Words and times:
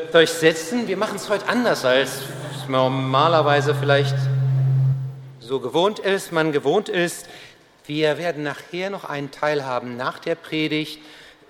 dürft 0.00 0.14
euch 0.14 0.30
setzen. 0.30 0.88
Wir 0.88 0.96
machen 0.96 1.16
es 1.16 1.28
heute 1.28 1.46
anders, 1.46 1.84
als 1.84 2.22
es 2.54 2.68
normalerweise 2.68 3.74
vielleicht 3.74 4.16
so 5.40 5.60
gewohnt 5.60 5.98
ist, 5.98 6.32
man 6.32 6.52
gewohnt 6.52 6.88
ist. 6.88 7.28
Wir 7.86 8.16
werden 8.16 8.42
nachher 8.42 8.88
noch 8.88 9.04
einen 9.04 9.30
Teil 9.30 9.64
haben 9.64 9.96
nach 9.98 10.18
der 10.18 10.36
Predigt, 10.36 11.00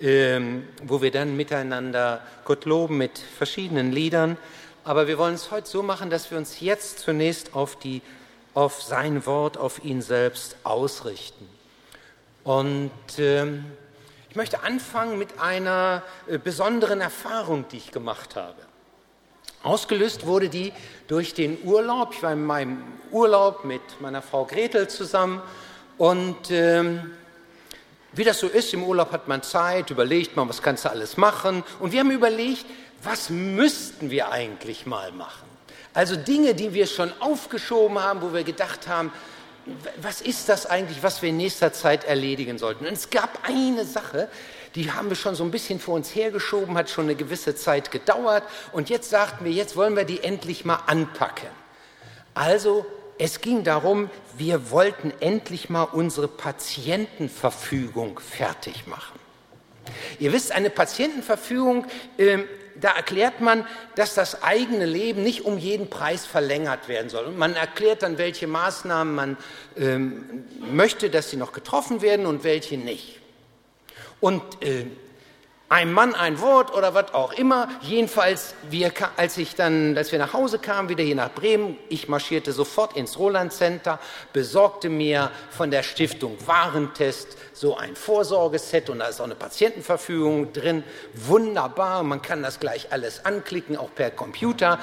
ähm, 0.01 0.67
wo 0.83 1.01
wir 1.01 1.11
dann 1.11 1.37
miteinander 1.37 2.21
Gott 2.43 2.65
loben 2.65 2.97
mit 2.97 3.19
verschiedenen 3.19 3.91
Liedern. 3.91 4.37
Aber 4.83 5.07
wir 5.07 5.17
wollen 5.17 5.35
es 5.35 5.51
heute 5.51 5.69
so 5.69 5.81
machen, 5.81 6.09
dass 6.09 6.29
wir 6.29 6.37
uns 6.37 6.59
jetzt 6.59 6.99
zunächst 6.99 7.55
auf, 7.55 7.77
die, 7.77 8.01
auf 8.53 8.81
sein 8.81 9.25
Wort, 9.25 9.57
auf 9.57 9.85
ihn 9.85 10.01
selbst 10.01 10.57
ausrichten. 10.63 11.47
Und 12.43 12.91
ähm, 13.17 13.65
ich 14.31 14.37
möchte 14.37 14.63
anfangen 14.63 15.19
mit 15.19 15.41
einer 15.41 16.03
äh, 16.25 16.37
besonderen 16.37 17.01
Erfahrung, 17.01 17.65
die 17.69 17.75
ich 17.75 17.91
gemacht 17.91 18.37
habe. 18.37 18.55
Ausgelöst 19.61 20.25
wurde 20.25 20.47
die 20.47 20.71
durch 21.09 21.33
den 21.33 21.57
Urlaub. 21.65 22.13
Ich 22.13 22.23
war 22.23 22.31
in 22.31 22.45
meinem 22.45 22.81
Urlaub 23.11 23.65
mit 23.65 23.81
meiner 23.99 24.21
Frau 24.21 24.45
Gretel 24.45 24.87
zusammen 24.87 25.41
und 25.97 26.49
ähm, 26.49 27.11
wie 28.13 28.23
das 28.23 28.39
so 28.39 28.47
ist, 28.47 28.73
im 28.73 28.85
Urlaub 28.85 29.11
hat 29.11 29.27
man 29.27 29.43
Zeit, 29.43 29.89
überlegt 29.89 30.37
man, 30.37 30.47
was 30.47 30.61
kannst 30.61 30.85
du 30.85 30.89
alles 30.89 31.17
machen. 31.17 31.65
Und 31.81 31.91
wir 31.91 31.99
haben 31.99 32.11
überlegt, 32.11 32.65
was 33.03 33.29
müssten 33.29 34.11
wir 34.11 34.31
eigentlich 34.31 34.85
mal 34.85 35.11
machen? 35.11 35.49
Also 35.93 36.15
Dinge, 36.15 36.55
die 36.55 36.73
wir 36.73 36.87
schon 36.87 37.11
aufgeschoben 37.19 37.99
haben, 37.99 38.21
wo 38.21 38.33
wir 38.33 38.45
gedacht 38.45 38.87
haben, 38.87 39.11
was 40.01 40.21
ist 40.21 40.49
das 40.49 40.65
eigentlich, 40.65 41.03
was 41.03 41.21
wir 41.21 41.29
in 41.29 41.37
nächster 41.37 41.71
Zeit 41.73 42.03
erledigen 42.03 42.57
sollten? 42.57 42.85
Und 42.85 42.93
es 42.93 43.09
gab 43.09 43.47
eine 43.47 43.85
Sache, 43.85 44.27
die 44.75 44.91
haben 44.91 45.09
wir 45.09 45.15
schon 45.15 45.35
so 45.35 45.43
ein 45.43 45.51
bisschen 45.51 45.79
vor 45.79 45.95
uns 45.95 46.15
hergeschoben, 46.15 46.77
hat 46.77 46.89
schon 46.89 47.05
eine 47.05 47.15
gewisse 47.15 47.55
Zeit 47.55 47.91
gedauert. 47.91 48.43
Und 48.71 48.89
jetzt 48.89 49.09
sagten 49.09 49.45
wir, 49.45 49.51
jetzt 49.51 49.75
wollen 49.75 49.95
wir 49.95 50.05
die 50.05 50.23
endlich 50.23 50.65
mal 50.65 50.79
anpacken. 50.87 51.49
Also 52.33 52.85
es 53.17 53.41
ging 53.41 53.63
darum, 53.63 54.09
wir 54.37 54.71
wollten 54.71 55.13
endlich 55.19 55.69
mal 55.69 55.83
unsere 55.83 56.27
Patientenverfügung 56.27 58.19
fertig 58.19 58.87
machen. 58.87 59.19
Ihr 60.19 60.31
wisst, 60.31 60.51
eine 60.51 60.69
Patientenverfügung 60.69 61.85
äh, 62.17 62.39
da 62.81 62.91
erklärt 62.91 63.39
man, 63.39 63.65
dass 63.95 64.15
das 64.15 64.43
eigene 64.43 64.85
Leben 64.85 65.23
nicht 65.23 65.45
um 65.45 65.57
jeden 65.57 65.89
Preis 65.89 66.25
verlängert 66.25 66.87
werden 66.87 67.09
soll. 67.09 67.25
Und 67.25 67.37
man 67.37 67.55
erklärt 67.55 68.03
dann, 68.03 68.17
welche 68.17 68.47
Maßnahmen 68.47 69.15
man 69.15 69.37
ähm, 69.77 70.45
möchte, 70.71 71.09
dass 71.09 71.29
sie 71.29 71.37
noch 71.37 71.53
getroffen 71.53 72.01
werden 72.01 72.25
und 72.25 72.43
welche 72.43 72.77
nicht. 72.77 73.19
Und 74.19 74.41
äh, 74.63 74.85
ein 75.71 75.93
Mann 75.93 76.13
ein 76.15 76.41
Wort 76.41 76.73
oder 76.73 76.93
was 76.93 77.13
auch 77.13 77.31
immer. 77.31 77.69
Jedenfalls, 77.81 78.55
wir, 78.69 78.91
als 79.15 79.37
ich 79.37 79.55
dann, 79.55 79.97
als 79.97 80.11
wir 80.11 80.19
nach 80.19 80.33
Hause 80.33 80.59
kamen, 80.59 80.89
wieder 80.89 81.01
hier 81.01 81.15
nach 81.15 81.31
Bremen, 81.31 81.77
ich 81.87 82.09
marschierte 82.09 82.51
sofort 82.51 82.97
ins 82.97 83.17
Roland 83.17 83.53
Center, 83.53 83.97
besorgte 84.33 84.89
mir 84.89 85.31
von 85.49 85.71
der 85.71 85.83
Stiftung 85.83 86.35
Warentest 86.45 87.37
so 87.53 87.77
ein 87.77 87.95
Vorsorgeset 87.95 88.89
und 88.89 88.99
da 88.99 89.05
ist 89.05 89.21
auch 89.21 89.25
eine 89.25 89.35
Patientenverfügung 89.35 90.51
drin. 90.51 90.83
Wunderbar, 91.13 92.03
man 92.03 92.21
kann 92.21 92.43
das 92.43 92.59
gleich 92.59 92.91
alles 92.91 93.23
anklicken, 93.23 93.77
auch 93.77 93.95
per 93.95 94.11
Computer, 94.11 94.77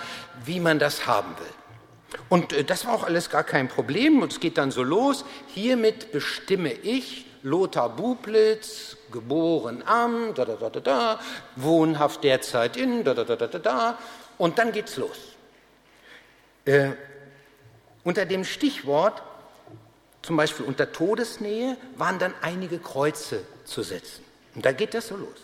wie 0.47 0.59
man 0.59 0.79
das 0.79 1.07
haben 1.07 1.37
will. 1.39 2.19
Und 2.31 2.55
äh, 2.55 2.65
das 2.65 2.87
war 2.87 2.95
auch 2.95 3.05
alles 3.05 3.29
gar 3.29 3.45
kein 3.45 3.69
Problem 3.69 4.23
und 4.23 4.33
es 4.33 4.41
geht 4.41 4.57
dann 4.57 4.71
so 4.71 4.83
los. 4.83 5.27
Hiermit 5.49 6.13
bestimme 6.13 6.73
ich, 6.73 7.27
Lothar 7.43 7.89
Bublitz, 7.89 8.97
geboren 9.13 9.83
am, 9.87 10.35
da, 10.35 10.45
da, 10.45 10.55
da, 10.57 10.71
da, 10.71 10.81
da, 10.81 11.21
wohnhaft 11.57 12.25
derzeit 12.25 12.77
in, 12.77 13.05
da, 13.05 13.15
da, 13.15 13.25
da, 13.25 13.37
da, 13.37 13.47
da, 13.47 13.59
da, 13.59 13.99
und 14.39 14.59
dann 14.59 14.73
geht's 14.73 14.97
los. 14.97 15.19
Äh, 16.65 16.91
unter 18.05 18.27
dem 18.27 18.45
Stichwort, 18.45 19.23
zum 20.23 20.37
Beispiel 20.37 20.67
unter 20.67 20.93
Todesnähe, 20.93 21.77
waren 21.97 22.19
dann 22.19 22.35
einige 22.43 22.79
Kreuze 22.79 23.45
zu 23.65 23.83
setzen. 23.83 24.25
Und 24.55 24.65
da 24.65 24.73
geht 24.73 24.95
das 24.95 25.09
so 25.09 25.17
los. 25.17 25.39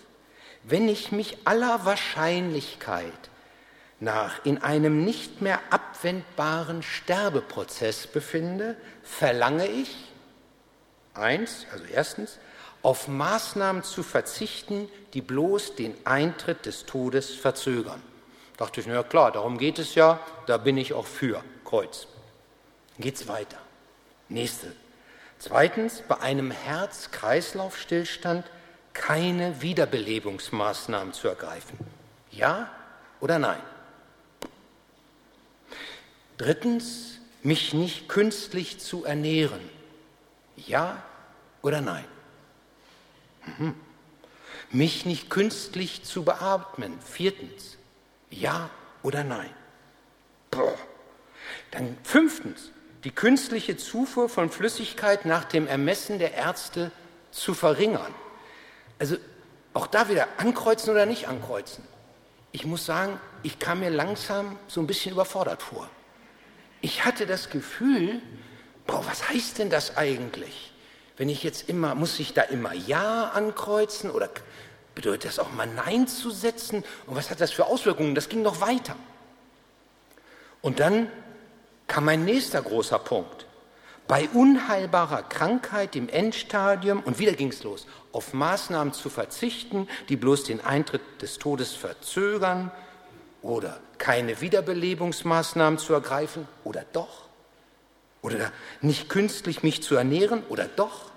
Wenn 0.62 0.88
ich 0.88 1.12
mich 1.12 1.38
aller 1.44 1.84
Wahrscheinlichkeit 1.84 3.12
nach 4.00 4.44
in 4.44 4.58
einem 4.58 5.04
nicht 5.04 5.40
mehr 5.40 5.60
abwendbaren 5.70 6.82
Sterbeprozess 6.82 8.06
befinde, 8.06 8.76
verlange 9.02 9.66
ich, 9.66 10.12
eins, 11.14 11.66
also 11.72 11.84
erstens, 11.84 12.38
auf 12.82 13.08
Maßnahmen 13.08 13.82
zu 13.82 14.02
verzichten, 14.02 14.88
die 15.14 15.22
bloß 15.22 15.74
den 15.76 15.94
Eintritt 16.04 16.66
des 16.66 16.84
Todes 16.84 17.30
verzögern. 17.30 18.02
Da 18.56 18.66
dachte 18.66 18.80
ich, 18.80 18.86
na 18.86 19.02
klar, 19.02 19.32
darum 19.32 19.58
geht 19.58 19.78
es 19.78 19.94
ja, 19.94 20.20
da 20.46 20.58
bin 20.58 20.76
ich 20.76 20.92
auch 20.92 21.06
für, 21.06 21.42
Kreuz. 21.64 22.06
Geht's 22.98 23.26
weiter. 23.26 23.58
Nächste. 24.28 24.72
Zweitens, 25.38 26.02
bei 26.06 26.20
einem 26.20 26.50
Herz-Kreislauf-Stillstand 26.50 28.46
keine 28.92 29.60
Wiederbelebungsmaßnahmen 29.60 31.12
zu 31.12 31.28
ergreifen. 31.28 31.78
Ja 32.30 32.70
oder 33.20 33.38
nein? 33.38 33.60
Drittens, 36.38 37.18
mich 37.42 37.74
nicht 37.74 38.08
künstlich 38.08 38.80
zu 38.80 39.04
ernähren. 39.04 39.73
Ja 40.56 41.02
oder 41.62 41.80
nein? 41.80 42.04
Mhm. 43.58 43.74
Mich 44.70 45.06
nicht 45.06 45.30
künstlich 45.30 46.04
zu 46.04 46.24
beatmen. 46.24 46.98
Viertens, 47.00 47.76
ja 48.30 48.70
oder 49.02 49.24
nein? 49.24 49.50
Boah. 50.50 50.76
Dann 51.70 51.96
fünftens, 52.02 52.70
die 53.04 53.10
künstliche 53.10 53.76
Zufuhr 53.76 54.28
von 54.28 54.50
Flüssigkeit 54.50 55.24
nach 55.24 55.44
dem 55.44 55.66
Ermessen 55.66 56.18
der 56.18 56.34
Ärzte 56.34 56.90
zu 57.30 57.52
verringern. 57.54 58.14
Also 58.98 59.16
auch 59.74 59.86
da 59.86 60.08
wieder 60.08 60.28
ankreuzen 60.38 60.90
oder 60.90 61.04
nicht 61.04 61.28
ankreuzen. 61.28 61.84
Ich 62.52 62.64
muss 62.64 62.86
sagen, 62.86 63.18
ich 63.42 63.58
kam 63.58 63.80
mir 63.80 63.90
langsam 63.90 64.56
so 64.68 64.80
ein 64.80 64.86
bisschen 64.86 65.12
überfordert 65.12 65.62
vor. 65.62 65.90
Ich 66.80 67.04
hatte 67.04 67.26
das 67.26 67.50
Gefühl, 67.50 68.22
boah, 68.86 69.04
was 69.06 69.28
heißt 69.28 69.58
denn 69.58 69.70
das 69.70 69.96
eigentlich? 69.96 70.72
Wenn 71.16 71.28
ich 71.28 71.42
jetzt 71.42 71.68
immer, 71.68 71.94
muss 71.94 72.18
ich 72.18 72.34
da 72.34 72.42
immer 72.42 72.72
Ja 72.72 73.30
ankreuzen 73.30 74.10
oder 74.10 74.28
bedeutet 74.94 75.26
das 75.26 75.38
auch 75.38 75.52
mal 75.52 75.66
Nein 75.66 76.08
zu 76.08 76.30
setzen? 76.30 76.84
Und 77.06 77.16
was 77.16 77.30
hat 77.30 77.40
das 77.40 77.52
für 77.52 77.66
Auswirkungen? 77.66 78.14
Das 78.14 78.28
ging 78.28 78.42
noch 78.42 78.60
weiter. 78.60 78.96
Und 80.60 80.80
dann 80.80 81.10
kam 81.86 82.06
mein 82.06 82.24
nächster 82.24 82.62
großer 82.62 82.98
Punkt. 82.98 83.46
Bei 84.06 84.28
unheilbarer 84.34 85.22
Krankheit 85.22 85.96
im 85.96 86.08
Endstadium, 86.08 87.00
und 87.00 87.18
wieder 87.18 87.32
ging 87.32 87.48
es 87.48 87.62
los, 87.62 87.86
auf 88.12 88.34
Maßnahmen 88.34 88.92
zu 88.92 89.08
verzichten, 89.08 89.88
die 90.08 90.16
bloß 90.16 90.44
den 90.44 90.60
Eintritt 90.60 91.00
des 91.22 91.38
Todes 91.38 91.72
verzögern 91.72 92.70
oder 93.40 93.80
keine 93.96 94.40
Wiederbelebungsmaßnahmen 94.40 95.78
zu 95.78 95.94
ergreifen 95.94 96.46
oder 96.64 96.84
doch. 96.92 97.23
Oder 98.24 98.52
nicht 98.80 99.10
künstlich 99.10 99.62
mich 99.62 99.82
zu 99.82 99.96
ernähren 99.96 100.44
oder 100.48 100.64
doch? 100.64 101.10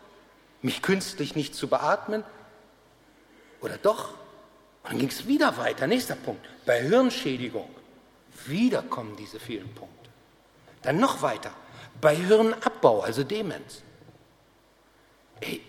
Mich 0.62 0.82
künstlich 0.82 1.38
nicht 1.38 1.56
zu 1.56 1.70
beatmen 1.70 2.22
oder 3.62 3.78
doch? 3.78 4.10
Und 4.84 4.92
dann 4.92 5.00
ging 5.00 5.08
es 5.08 5.26
wieder 5.26 5.56
weiter. 5.56 5.88
Nächster 5.88 6.16
Punkt. 6.16 6.46
Bei 6.66 6.82
Hirnschädigung. 6.82 7.70
Wieder 8.46 8.82
kommen 8.82 9.16
diese 9.16 9.40
vielen 9.40 9.74
Punkte. 9.74 10.10
Dann 10.82 11.00
noch 11.00 11.22
weiter. 11.22 11.52
Bei 12.02 12.14
Hirnabbau, 12.14 13.00
also 13.00 13.24
Demenz. 13.24 13.84
Ey. 15.40 15.62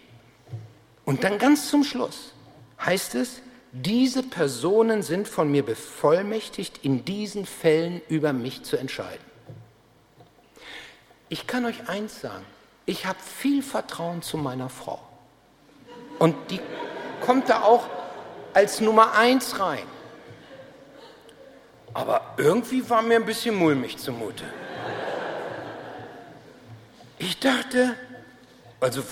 Und 1.05 1.23
dann 1.23 1.39
ganz 1.39 1.71
zum 1.71 1.85
Schluss 1.85 2.33
heißt 2.85 3.15
es, 3.15 3.43
diese 3.71 4.25
Personen 4.25 5.05
sind 5.05 5.29
von 5.29 5.53
mir 5.53 5.65
bevollmächtigt, 5.65 6.85
in 6.85 7.05
diesen 7.05 7.47
Fällen 7.47 8.03
über 8.09 8.33
mich 8.33 8.65
zu 8.65 8.77
entscheiden. 8.77 9.28
Ich 11.29 11.47
kann 11.47 11.65
euch 11.67 11.89
eins 11.89 12.21
sagen, 12.21 12.45
ich 12.87 13.07
habe 13.07 13.19
viel 13.21 13.63
Vertrauen 13.63 14.23
zu 14.23 14.39
meiner 14.39 14.69
Frau. 14.69 15.01
Und 16.19 16.35
die 16.51 16.61
kommt 17.21 17.49
da 17.49 17.63
auch 17.63 17.87
als 18.55 18.81
Nummer 18.81 19.13
eins 19.13 19.61
rein. 19.61 19.87
Aber 21.95 22.35
irgendwie 22.37 22.89
war 22.89 23.03
mir 23.03 23.17
ein 23.17 23.27
bisschen 23.27 23.55
mulmig 23.55 23.99
zumute. 23.99 24.45
Ich 27.19 27.39
dachte, 27.41 27.95
also 28.81 29.03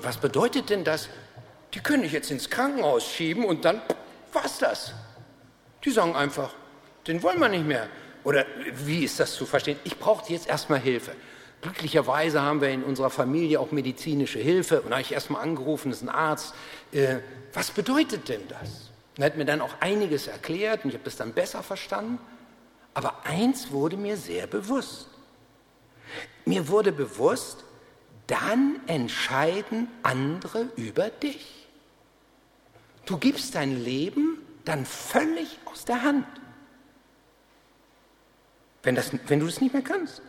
was 0.00 0.18
bedeutet 0.18 0.70
denn 0.70 0.84
das? 0.84 1.08
Die 1.74 1.80
können 1.80 2.04
ich 2.04 2.12
jetzt 2.12 2.30
ins 2.30 2.50
Krankenhaus 2.50 3.04
schieben 3.04 3.44
und 3.44 3.64
dann 3.64 3.80
war's 4.32 4.58
das. 4.58 4.92
Die 5.84 5.90
sagen 5.90 6.14
einfach, 6.14 6.52
den 7.06 7.22
wollen 7.22 7.40
wir 7.40 7.48
nicht 7.48 7.66
mehr. 7.66 7.88
Oder 8.24 8.44
wie 8.74 9.04
ist 9.04 9.18
das 9.18 9.34
zu 9.34 9.46
verstehen? 9.46 9.78
Ich 9.84 9.98
brauche 9.98 10.30
jetzt 10.30 10.46
erstmal 10.46 10.78
Hilfe. 10.78 11.12
Glücklicherweise 11.62 12.40
haben 12.40 12.60
wir 12.60 12.70
in 12.70 12.82
unserer 12.82 13.10
Familie 13.10 13.60
auch 13.60 13.70
medizinische 13.70 14.38
Hilfe. 14.38 14.80
Und 14.80 14.90
da 14.90 14.96
habe 14.96 15.02
ich 15.02 15.12
erstmal 15.12 15.42
angerufen, 15.42 15.90
das 15.90 15.98
ist 15.98 16.08
ein 16.08 16.14
Arzt. 16.14 16.54
Äh, 16.92 17.18
was 17.52 17.70
bedeutet 17.70 18.28
denn 18.28 18.40
das? 18.48 18.90
Er 19.18 19.26
hat 19.26 19.36
mir 19.36 19.44
dann 19.44 19.60
auch 19.60 19.74
einiges 19.80 20.26
erklärt 20.26 20.84
und 20.84 20.90
ich 20.90 20.94
habe 20.94 21.04
das 21.04 21.16
dann 21.16 21.34
besser 21.34 21.62
verstanden. 21.62 22.18
Aber 22.94 23.26
eins 23.26 23.70
wurde 23.70 23.96
mir 23.96 24.16
sehr 24.16 24.46
bewusst. 24.46 25.08
Mir 26.46 26.68
wurde 26.68 26.92
bewusst, 26.92 27.64
dann 28.26 28.80
entscheiden 28.86 29.88
andere 30.02 30.68
über 30.76 31.10
dich. 31.10 31.68
Du 33.04 33.18
gibst 33.18 33.54
dein 33.54 33.84
Leben 33.84 34.38
dann 34.64 34.86
völlig 34.86 35.58
aus 35.64 35.84
der 35.84 36.02
Hand, 36.02 36.26
wenn, 38.82 38.94
das, 38.94 39.10
wenn 39.26 39.40
du 39.40 39.46
es 39.46 39.60
nicht 39.60 39.72
mehr 39.72 39.82
kannst. 39.82 40.22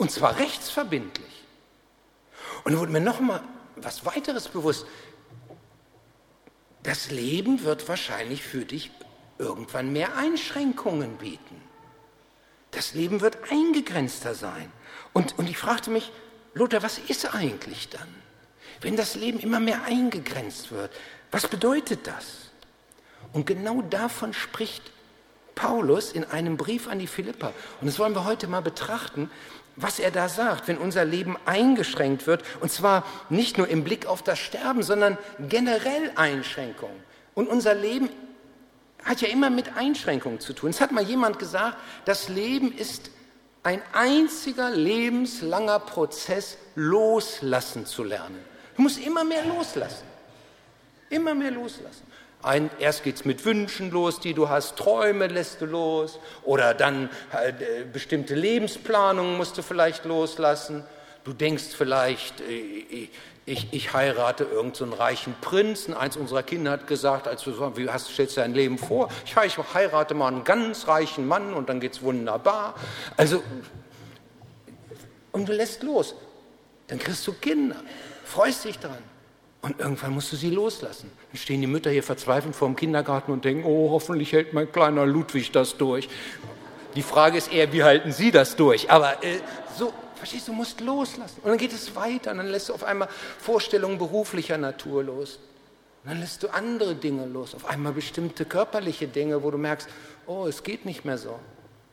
Und 0.00 0.10
zwar 0.10 0.38
rechtsverbindlich. 0.38 1.44
Und 2.64 2.78
wurde 2.78 2.90
mir 2.90 3.02
noch 3.02 3.20
mal 3.20 3.42
was 3.76 4.06
weiteres 4.06 4.48
bewusst. 4.48 4.86
Das 6.82 7.10
Leben 7.10 7.64
wird 7.64 7.86
wahrscheinlich 7.86 8.42
für 8.42 8.64
dich 8.64 8.90
irgendwann 9.36 9.92
mehr 9.92 10.16
Einschränkungen 10.16 11.18
bieten. 11.18 11.60
Das 12.70 12.94
Leben 12.94 13.20
wird 13.20 13.52
eingegrenzter 13.52 14.34
sein. 14.34 14.72
Und, 15.12 15.38
und 15.38 15.50
ich 15.50 15.58
fragte 15.58 15.90
mich, 15.90 16.10
Lothar, 16.54 16.82
was 16.82 16.96
ist 16.96 17.34
eigentlich 17.34 17.90
dann? 17.90 18.08
Wenn 18.80 18.96
das 18.96 19.16
Leben 19.16 19.38
immer 19.38 19.60
mehr 19.60 19.82
eingegrenzt 19.84 20.70
wird, 20.72 20.92
was 21.30 21.46
bedeutet 21.46 22.06
das? 22.06 22.52
Und 23.34 23.44
genau 23.44 23.82
davon 23.82 24.32
spricht 24.32 24.92
Paulus 25.54 26.12
in 26.12 26.24
einem 26.24 26.56
Brief 26.56 26.88
an 26.88 26.98
die 26.98 27.06
Philipper. 27.06 27.52
Und 27.80 27.86
das 27.86 27.98
wollen 27.98 28.14
wir 28.14 28.24
heute 28.24 28.46
mal 28.46 28.62
betrachten, 28.62 29.30
was 29.76 29.98
er 29.98 30.10
da 30.10 30.28
sagt, 30.28 30.68
wenn 30.68 30.78
unser 30.78 31.04
Leben 31.04 31.36
eingeschränkt 31.46 32.26
wird. 32.26 32.42
Und 32.60 32.70
zwar 32.70 33.04
nicht 33.28 33.58
nur 33.58 33.68
im 33.68 33.84
Blick 33.84 34.06
auf 34.06 34.22
das 34.22 34.38
Sterben, 34.38 34.82
sondern 34.82 35.18
generell 35.48 36.12
Einschränkungen. 36.16 36.96
Und 37.34 37.48
unser 37.48 37.74
Leben 37.74 38.10
hat 39.04 39.20
ja 39.22 39.28
immer 39.28 39.50
mit 39.50 39.76
Einschränkungen 39.76 40.40
zu 40.40 40.52
tun. 40.52 40.70
Es 40.70 40.80
hat 40.80 40.92
mal 40.92 41.04
jemand 41.04 41.38
gesagt, 41.38 41.78
das 42.04 42.28
Leben 42.28 42.76
ist 42.76 43.10
ein 43.62 43.82
einziger 43.92 44.70
lebenslanger 44.70 45.80
Prozess, 45.80 46.56
loslassen 46.74 47.86
zu 47.86 48.04
lernen. 48.04 48.42
Du 48.76 48.82
musst 48.82 48.98
immer 48.98 49.24
mehr 49.24 49.44
loslassen. 49.44 50.06
Immer 51.10 51.34
mehr 51.34 51.50
loslassen. 51.50 52.09
Ein, 52.42 52.70
erst 52.78 53.04
geht 53.04 53.16
es 53.16 53.24
mit 53.24 53.44
Wünschen 53.44 53.90
los, 53.90 54.18
die 54.18 54.32
du 54.32 54.48
hast, 54.48 54.76
Träume 54.76 55.26
lässt 55.26 55.60
du 55.60 55.66
los 55.66 56.18
oder 56.42 56.72
dann 56.72 57.10
äh, 57.32 57.84
bestimmte 57.84 58.34
Lebensplanungen 58.34 59.36
musst 59.36 59.58
du 59.58 59.62
vielleicht 59.62 60.06
loslassen. 60.06 60.84
Du 61.24 61.34
denkst 61.34 61.74
vielleicht, 61.76 62.40
äh, 62.40 63.08
ich, 63.50 63.68
ich 63.72 63.92
heirate 63.92 64.44
irgendeinen 64.44 64.92
so 64.92 64.96
reichen 64.96 65.34
Prinzen. 65.40 65.92
Eins 65.92 66.16
unserer 66.16 66.42
Kinder 66.42 66.70
hat 66.70 66.86
gesagt, 66.86 67.28
als 67.28 67.42
du 67.42 67.52
so, 67.52 67.76
wie 67.76 67.90
hast, 67.90 68.08
stellst 68.08 68.36
du 68.36 68.40
dein 68.40 68.54
Leben 68.54 68.78
vor? 68.78 69.10
Ich, 69.24 69.36
ich 69.36 69.74
heirate 69.74 70.14
mal 70.14 70.28
einen 70.28 70.44
ganz 70.44 70.86
reichen 70.88 71.26
Mann 71.26 71.52
und 71.52 71.68
dann 71.68 71.80
geht 71.80 71.92
es 71.92 72.02
wunderbar. 72.02 72.74
Also, 73.16 73.42
und 75.32 75.48
du 75.48 75.52
lässt 75.52 75.82
los. 75.82 76.14
Dann 76.86 76.98
kriegst 76.98 77.26
du 77.26 77.32
Kinder, 77.34 77.76
freust 78.24 78.64
dich 78.64 78.78
dran. 78.78 78.98
Und 79.62 79.78
irgendwann 79.78 80.12
musst 80.12 80.32
du 80.32 80.36
sie 80.36 80.50
loslassen. 80.50 81.10
Dann 81.32 81.38
stehen 81.38 81.60
die 81.60 81.66
Mütter 81.66 81.90
hier 81.90 82.02
verzweifelt 82.02 82.56
vor 82.56 82.68
dem 82.68 82.76
Kindergarten 82.76 83.32
und 83.32 83.44
denken, 83.44 83.64
oh, 83.64 83.90
hoffentlich 83.90 84.32
hält 84.32 84.52
mein 84.52 84.70
kleiner 84.70 85.06
Ludwig 85.06 85.52
das 85.52 85.76
durch. 85.76 86.08
Die 86.96 87.02
Frage 87.02 87.38
ist 87.38 87.52
eher, 87.52 87.72
wie 87.72 87.84
halten 87.84 88.12
Sie 88.12 88.30
das 88.30 88.56
durch? 88.56 88.90
Aber 88.90 89.22
äh, 89.22 89.38
so, 89.78 89.92
Verstehst 90.20 90.48
du, 90.48 90.52
du 90.52 90.58
musst 90.58 90.82
loslassen. 90.82 91.40
Und 91.42 91.48
dann 91.48 91.56
geht 91.56 91.72
es 91.72 91.96
weiter 91.96 92.32
und 92.32 92.36
dann 92.36 92.48
lässt 92.48 92.68
du 92.68 92.74
auf 92.74 92.84
einmal 92.84 93.08
Vorstellungen 93.38 93.96
beruflicher 93.96 94.58
Natur 94.58 95.02
los. 95.02 95.38
Und 96.04 96.10
dann 96.10 96.20
lässt 96.20 96.42
du 96.42 96.48
andere 96.48 96.94
Dinge 96.94 97.24
los, 97.24 97.54
auf 97.54 97.64
einmal 97.64 97.94
bestimmte 97.94 98.44
körperliche 98.44 99.08
Dinge, 99.08 99.42
wo 99.42 99.50
du 99.50 99.56
merkst, 99.56 99.88
oh, 100.26 100.46
es 100.46 100.62
geht 100.62 100.84
nicht 100.84 101.06
mehr 101.06 101.16
so. 101.16 101.38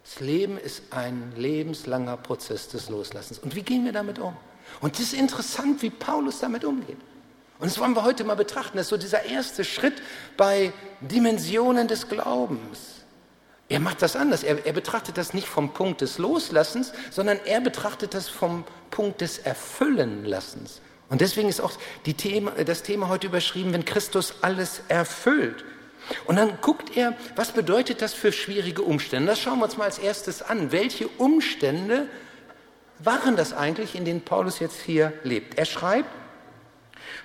Das 0.03 0.19
Leben 0.19 0.57
ist 0.57 0.83
ein 0.91 1.31
lebenslanger 1.37 2.17
Prozess 2.17 2.67
des 2.67 2.89
Loslassens. 2.89 3.39
Und 3.39 3.55
wie 3.55 3.63
gehen 3.63 3.85
wir 3.85 3.93
damit 3.93 4.19
um? 4.19 4.35
Und 4.81 4.95
es 4.95 4.99
ist 4.99 5.13
interessant, 5.13 5.81
wie 5.81 5.89
Paulus 5.89 6.41
damit 6.41 6.65
umgeht. 6.65 6.97
Und 7.59 7.71
das 7.71 7.79
wollen 7.79 7.95
wir 7.95 8.03
heute 8.03 8.23
mal 8.23 8.35
betrachten. 8.35 8.77
Das 8.77 8.85
ist 8.85 8.89
so 8.89 8.97
dieser 8.97 9.25
erste 9.25 9.63
Schritt 9.63 10.01
bei 10.35 10.71
Dimensionen 11.01 11.87
des 11.87 12.07
Glaubens. 12.07 12.97
Er 13.69 13.79
macht 13.79 14.01
das 14.01 14.15
anders. 14.15 14.43
Er, 14.43 14.65
er, 14.65 14.73
betrachtet 14.73 15.17
das 15.17 15.33
nicht 15.33 15.47
vom 15.47 15.73
Punkt 15.73 16.01
des 16.01 16.19
Loslassens, 16.19 16.93
sondern 17.11 17.39
er 17.45 17.59
betrachtet 17.59 18.13
das 18.13 18.29
vom 18.29 18.63
Punkt 18.91 19.21
des 19.21 19.39
Erfüllenlassens. 19.39 20.81
Und 21.09 21.21
deswegen 21.21 21.49
ist 21.49 21.59
auch 21.61 21.71
Thema, 22.17 22.51
das 22.51 22.83
Thema 22.83 23.09
heute 23.09 23.27
überschrieben, 23.27 23.73
wenn 23.73 23.85
Christus 23.85 24.35
alles 24.41 24.81
erfüllt. 24.87 25.65
Und 26.25 26.37
dann 26.37 26.59
guckt 26.61 26.95
er, 26.95 27.13
was 27.35 27.51
bedeutet 27.51 28.01
das 28.01 28.13
für 28.13 28.31
schwierige 28.31 28.81
Umstände? 28.83 29.27
Das 29.27 29.39
schauen 29.39 29.59
wir 29.59 29.65
uns 29.65 29.77
mal 29.77 29.85
als 29.85 29.99
erstes 29.99 30.41
an. 30.41 30.71
Welche 30.71 31.07
Umstände 31.07 32.07
waren 32.99 33.35
das 33.35 33.51
eigentlich, 33.53 33.95
in 33.95 34.05
denen 34.05 34.21
Paulus 34.21 34.59
jetzt 34.59 34.81
hier 34.81 35.11
lebt? 35.23 35.57
Er 35.57 35.65
schreibt, 35.65 36.09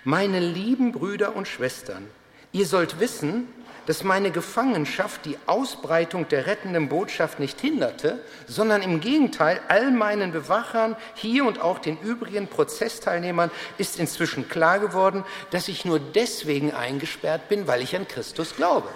meine 0.04 0.40
lieben 0.40 0.93
Brüder 0.93 1.37
und 1.37 1.49
Schwestern, 1.49 2.08
ihr 2.52 2.66
sollt 2.66 3.00
wissen, 3.00 3.49
dass 3.87 4.04
meine 4.04 4.31
Gefangenschaft 4.31 5.25
die 5.25 5.37
Ausbreitung 5.46 6.28
der 6.28 6.46
rettenden 6.46 6.88
Botschaft 6.88 7.40
nicht 7.40 7.60
hinderte, 7.60 8.20
sondern 8.46 8.82
im 8.82 9.00
Gegenteil 9.00 9.60
all 9.69 9.90
meinen 9.90 10.32
Bewachern 10.32 10.96
hier 11.14 11.44
und 11.44 11.60
auch 11.60 11.78
den 11.81 11.99
übrigen 11.99 12.46
Prozessteilnehmern 12.46 13.50
ist 13.78 13.99
inzwischen 13.99 14.49
klar 14.49 14.78
geworden, 14.78 15.25
dass 15.50 15.69
ich 15.69 15.84
nur 15.84 15.99
deswegen 15.99 16.72
eingesperrt 16.72 17.48
bin, 17.48 17.66
weil 17.66 17.82
ich 17.82 17.96
an 17.96 18.06
Christus 18.06 18.55
glaube. 18.55 18.88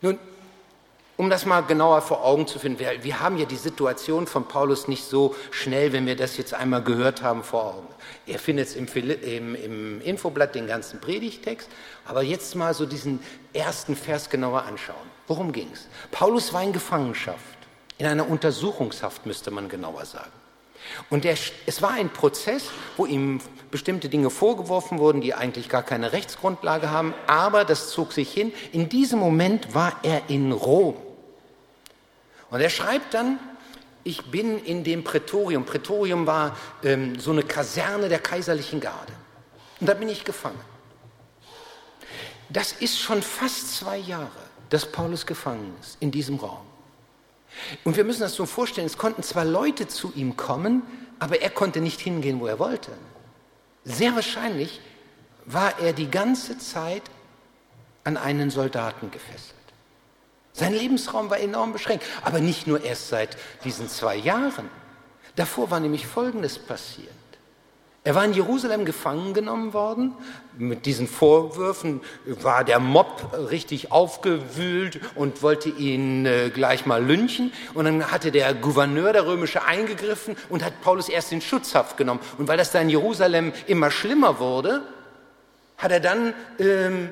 Nun, 0.00 0.18
um 1.16 1.30
das 1.30 1.46
mal 1.46 1.62
genauer 1.62 2.02
vor 2.02 2.24
Augen 2.24 2.46
zu 2.46 2.58
finden, 2.58 2.78
wir, 2.78 3.02
wir, 3.02 3.20
haben 3.20 3.38
ja 3.38 3.46
die 3.46 3.56
Situation 3.56 4.26
von 4.26 4.46
Paulus 4.46 4.86
nicht 4.86 5.04
so 5.04 5.34
schnell, 5.50 5.92
wenn 5.92 6.06
wir 6.06 6.16
das 6.16 6.36
jetzt 6.36 6.52
einmal 6.52 6.82
gehört 6.82 7.22
haben, 7.22 7.42
vor 7.42 7.74
Augen. 7.74 7.88
Er 8.26 8.38
findet 8.38 8.76
im, 8.76 8.86
im, 8.86 9.54
im 9.54 10.00
Infoblatt 10.02 10.54
den 10.54 10.66
ganzen 10.66 11.00
Predigtext, 11.00 11.68
aber 12.04 12.22
jetzt 12.22 12.54
mal 12.54 12.74
so 12.74 12.84
diesen 12.84 13.20
ersten 13.52 13.96
Vers 13.96 14.28
genauer 14.28 14.64
anschauen. 14.64 14.96
Worum 15.26 15.52
ging 15.52 15.68
es? 15.72 15.88
Paulus 16.10 16.52
war 16.52 16.62
in 16.62 16.72
Gefangenschaft, 16.72 17.38
in 17.98 18.06
einer 18.06 18.28
Untersuchungshaft 18.28 19.24
müsste 19.24 19.50
man 19.50 19.68
genauer 19.68 20.04
sagen. 20.04 20.32
Und 21.10 21.24
der, 21.24 21.36
es 21.66 21.82
war 21.82 21.92
ein 21.92 22.10
Prozess, 22.10 22.70
wo 22.96 23.06
ihm 23.06 23.40
bestimmte 23.70 24.08
Dinge 24.08 24.30
vorgeworfen 24.30 24.98
wurden, 24.98 25.20
die 25.20 25.34
eigentlich 25.34 25.68
gar 25.68 25.82
keine 25.82 26.12
Rechtsgrundlage 26.12 26.90
haben, 26.90 27.14
aber 27.26 27.64
das 27.64 27.90
zog 27.90 28.12
sich 28.12 28.32
hin. 28.32 28.52
In 28.72 28.88
diesem 28.88 29.18
Moment 29.18 29.74
war 29.74 29.94
er 30.02 30.22
in 30.28 30.52
Rom. 30.52 30.94
Und 32.56 32.62
er 32.62 32.70
schreibt 32.70 33.12
dann, 33.12 33.38
ich 34.02 34.30
bin 34.30 34.64
in 34.64 34.82
dem 34.82 35.04
Prätorium. 35.04 35.66
Prätorium 35.66 36.26
war 36.26 36.56
ähm, 36.82 37.20
so 37.20 37.30
eine 37.30 37.42
Kaserne 37.42 38.08
der 38.08 38.18
kaiserlichen 38.18 38.80
Garde. 38.80 39.12
Und 39.78 39.86
da 39.86 39.92
bin 39.92 40.08
ich 40.08 40.24
gefangen. 40.24 40.58
Das 42.48 42.72
ist 42.72 42.98
schon 42.98 43.20
fast 43.20 43.76
zwei 43.76 43.98
Jahre, 43.98 44.30
dass 44.70 44.90
Paulus 44.90 45.26
gefangen 45.26 45.76
ist 45.82 45.98
in 46.00 46.10
diesem 46.10 46.36
Raum. 46.36 46.64
Und 47.84 47.98
wir 47.98 48.04
müssen 48.04 48.20
das 48.20 48.34
so 48.34 48.46
vorstellen, 48.46 48.86
es 48.86 48.96
konnten 48.96 49.22
zwar 49.22 49.44
Leute 49.44 49.86
zu 49.86 50.10
ihm 50.14 50.34
kommen, 50.34 50.82
aber 51.18 51.42
er 51.42 51.50
konnte 51.50 51.82
nicht 51.82 52.00
hingehen, 52.00 52.40
wo 52.40 52.46
er 52.46 52.58
wollte. 52.58 52.92
Sehr 53.84 54.14
wahrscheinlich 54.14 54.80
war 55.44 55.78
er 55.78 55.92
die 55.92 56.10
ganze 56.10 56.56
Zeit 56.56 57.02
an 58.04 58.16
einen 58.16 58.48
Soldaten 58.48 59.10
gefesselt. 59.10 59.55
Sein 60.56 60.72
Lebensraum 60.72 61.28
war 61.28 61.38
enorm 61.38 61.74
beschränkt, 61.74 62.06
aber 62.24 62.40
nicht 62.40 62.66
nur 62.66 62.82
erst 62.82 63.10
seit 63.10 63.36
diesen 63.64 63.90
zwei 63.90 64.16
Jahren. 64.16 64.70
Davor 65.34 65.70
war 65.70 65.80
nämlich 65.80 66.06
Folgendes 66.06 66.58
passiert. 66.58 67.10
Er 68.04 68.14
war 68.14 68.24
in 68.24 68.32
Jerusalem 68.32 68.86
gefangen 68.86 69.34
genommen 69.34 69.74
worden. 69.74 70.14
Mit 70.56 70.86
diesen 70.86 71.08
Vorwürfen 71.08 72.00
war 72.24 72.64
der 72.64 72.78
Mob 72.78 73.36
richtig 73.50 73.92
aufgewühlt 73.92 74.98
und 75.14 75.42
wollte 75.42 75.68
ihn 75.68 76.24
äh, 76.24 76.48
gleich 76.48 76.86
mal 76.86 77.04
lynchen. 77.04 77.52
Und 77.74 77.84
dann 77.84 78.10
hatte 78.10 78.32
der 78.32 78.54
Gouverneur 78.54 79.12
der 79.12 79.26
Römische 79.26 79.62
eingegriffen 79.62 80.36
und 80.48 80.64
hat 80.64 80.80
Paulus 80.80 81.10
erst 81.10 81.32
in 81.32 81.42
Schutzhaft 81.42 81.98
genommen. 81.98 82.20
Und 82.38 82.48
weil 82.48 82.56
das 82.56 82.72
da 82.72 82.80
in 82.80 82.88
Jerusalem 82.88 83.52
immer 83.66 83.90
schlimmer 83.90 84.38
wurde, 84.38 84.84
hat 85.76 85.92
er 85.92 86.00
dann 86.00 86.32
ähm, 86.58 87.10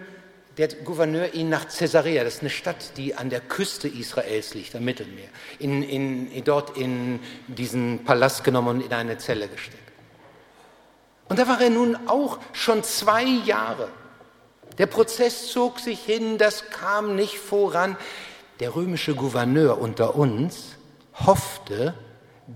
der 0.57 0.69
Gouverneur 0.69 1.35
ihn 1.35 1.49
nach 1.49 1.67
Caesarea, 1.67 2.23
das 2.23 2.35
ist 2.35 2.41
eine 2.41 2.51
Stadt, 2.51 2.97
die 2.97 3.15
an 3.15 3.31
der 3.31 3.41
Küste 3.41 3.89
Israels 3.89 4.55
liegt, 4.55 4.75
am 4.77 4.85
Mittelmeer, 4.85 5.29
in, 5.59 5.83
in, 5.83 6.45
dort 6.45 6.77
in 6.77 7.21
diesen 7.49 8.05
Palast 8.05 8.45
genommen 8.45 8.69
und 8.69 8.81
in 8.87 8.93
eine 8.93 9.19
Zelle 9.19 9.49
gesteckt. 9.49 9.83
Und 11.29 11.39
da 11.39 11.49
war 11.49 11.61
er 11.61 11.71
nun 11.71 11.97
auch 12.07 12.39
schon 12.53 12.85
zwei 12.85 13.25
Jahre. 13.25 13.89
Der 14.79 14.87
Prozess 14.87 15.51
zog 15.51 15.81
sich 15.81 16.01
hin, 16.01 16.39
das 16.39 16.71
kam 16.71 17.17
nicht 17.17 17.39
voran. 17.39 17.97
Der 18.61 18.75
römische 18.75 19.15
Gouverneur 19.15 19.79
unter 19.81 20.15
uns 20.15 20.77
hoffte, 21.15 21.95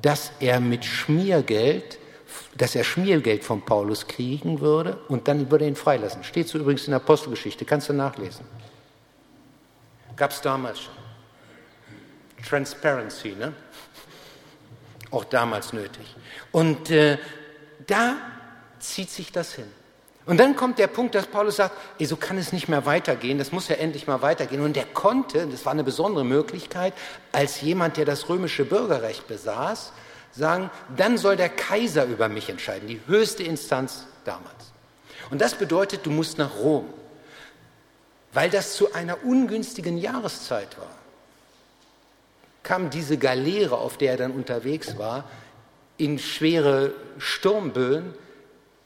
dass 0.02 0.32
er 0.40 0.60
mit 0.60 0.84
Schmiergeld 0.84 1.98
dass 2.56 2.74
er 2.74 2.84
Schmiergeld 2.84 3.44
von 3.44 3.62
Paulus 3.62 4.06
kriegen 4.06 4.60
würde 4.60 4.98
und 5.08 5.28
dann 5.28 5.50
würde 5.50 5.64
er 5.64 5.68
ihn 5.68 5.76
freilassen. 5.76 6.24
Steht 6.24 6.48
so 6.48 6.58
übrigens 6.58 6.84
in 6.84 6.90
der 6.90 7.00
Apostelgeschichte, 7.00 7.64
kannst 7.64 7.88
du 7.88 7.92
nachlesen. 7.92 8.44
Gab 10.16 10.32
es 10.32 10.40
damals 10.40 10.80
schon. 10.80 10.94
Transparency, 12.48 13.34
ne? 13.38 13.52
Auch 15.10 15.24
damals 15.24 15.72
nötig. 15.72 16.14
Und 16.52 16.90
äh, 16.90 17.18
da 17.86 18.16
zieht 18.78 19.10
sich 19.10 19.32
das 19.32 19.54
hin. 19.54 19.66
Und 20.26 20.36
dann 20.36 20.56
kommt 20.56 20.78
der 20.78 20.88
Punkt, 20.88 21.14
dass 21.14 21.26
Paulus 21.26 21.56
sagt, 21.56 21.74
ey, 21.98 22.04
so 22.04 22.16
kann 22.16 22.36
es 22.36 22.52
nicht 22.52 22.68
mehr 22.68 22.84
weitergehen, 22.84 23.38
das 23.38 23.50
muss 23.50 23.68
ja 23.68 23.76
endlich 23.76 24.06
mal 24.06 24.20
weitergehen. 24.20 24.60
Und 24.60 24.76
er 24.76 24.84
konnte, 24.84 25.46
das 25.46 25.64
war 25.64 25.72
eine 25.72 25.84
besondere 25.84 26.24
Möglichkeit, 26.24 26.92
als 27.32 27.62
jemand, 27.62 27.96
der 27.96 28.04
das 28.04 28.28
römische 28.28 28.66
Bürgerrecht 28.66 29.26
besaß, 29.26 29.92
sagen, 30.32 30.70
dann 30.96 31.18
soll 31.18 31.36
der 31.36 31.48
Kaiser 31.48 32.04
über 32.04 32.28
mich 32.28 32.48
entscheiden, 32.48 32.88
die 32.88 33.00
höchste 33.06 33.42
Instanz 33.42 34.06
damals. 34.24 34.72
Und 35.30 35.40
das 35.40 35.54
bedeutet, 35.54 36.06
du 36.06 36.10
musst 36.10 36.38
nach 36.38 36.56
Rom, 36.56 36.86
weil 38.32 38.50
das 38.50 38.74
zu 38.74 38.92
einer 38.92 39.24
ungünstigen 39.24 39.98
Jahreszeit 39.98 40.78
war. 40.78 40.90
Kam 42.62 42.90
diese 42.90 43.18
Galeere, 43.18 43.78
auf 43.78 43.96
der 43.96 44.12
er 44.12 44.16
dann 44.18 44.32
unterwegs 44.32 44.98
war, 44.98 45.24
in 45.96 46.18
schwere 46.18 46.92
Sturmböen, 47.18 48.14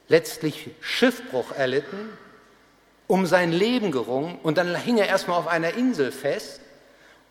letztlich 0.09 0.71
Schiffbruch 0.81 1.53
erlitten, 1.53 2.11
um 3.07 3.27
sein 3.27 3.53
Leben 3.53 3.91
gerungen 3.91 4.39
und 4.43 4.59
dann 4.59 4.75
hing 4.75 4.99
er 4.99 5.07
erstmal 5.07 5.39
auf 5.39 5.47
einer 5.47 5.75
Insel 5.75 6.13
fest 6.13 6.61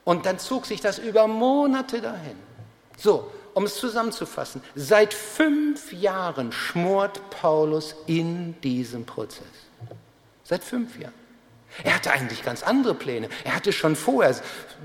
und 0.03 0.25
dann 0.25 0.39
zog 0.39 0.65
sich 0.65 0.81
das 0.81 0.99
über 0.99 1.27
Monate 1.27 2.01
dahin. 2.01 2.37
So, 2.97 3.31
um 3.53 3.65
es 3.65 3.75
zusammenzufassen, 3.75 4.61
seit 4.75 5.13
fünf 5.13 5.93
Jahren 5.93 6.51
schmort 6.51 7.29
Paulus 7.29 7.95
in 8.07 8.59
diesem 8.61 9.05
Prozess. 9.05 9.45
Seit 10.43 10.63
fünf 10.63 10.97
Jahren. 10.99 11.13
Er 11.83 11.95
hatte 11.95 12.11
eigentlich 12.11 12.43
ganz 12.43 12.63
andere 12.63 12.93
Pläne. 12.93 13.29
Er 13.45 13.55
hatte 13.55 13.71
schon 13.71 13.95
vorher, 13.95 14.35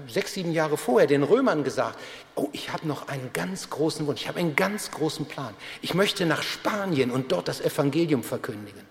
sechs, 0.06 0.34
sieben 0.34 0.52
Jahre 0.52 0.76
vorher, 0.76 1.08
den 1.08 1.24
Römern 1.24 1.64
gesagt, 1.64 1.98
oh, 2.36 2.48
ich 2.52 2.72
habe 2.72 2.86
noch 2.86 3.08
einen 3.08 3.32
ganz 3.32 3.70
großen 3.70 4.06
Wunsch, 4.06 4.22
ich 4.22 4.28
habe 4.28 4.38
einen 4.38 4.54
ganz 4.54 4.92
großen 4.92 5.26
Plan. 5.26 5.54
Ich 5.82 5.94
möchte 5.94 6.26
nach 6.26 6.42
Spanien 6.42 7.10
und 7.10 7.32
dort 7.32 7.48
das 7.48 7.60
Evangelium 7.60 8.22
verkündigen. 8.22 8.82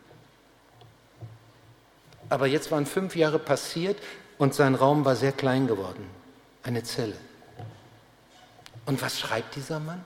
Aber 2.27 2.47
jetzt 2.47 2.71
waren 2.71 2.85
fünf 2.85 3.15
Jahre 3.15 3.39
passiert 3.39 3.97
und 4.37 4.53
sein 4.53 4.75
Raum 4.75 5.05
war 5.05 5.15
sehr 5.15 5.31
klein 5.31 5.67
geworden. 5.67 6.05
Eine 6.63 6.83
Zelle. 6.83 7.15
Und 8.85 9.01
was 9.01 9.19
schreibt 9.19 9.55
dieser 9.55 9.79
Mann? 9.79 10.03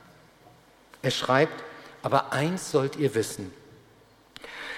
Er 1.01 1.11
schreibt, 1.11 1.63
aber 2.01 2.33
eins 2.33 2.71
sollt 2.71 2.95
ihr 2.95 3.15
wissen, 3.15 3.53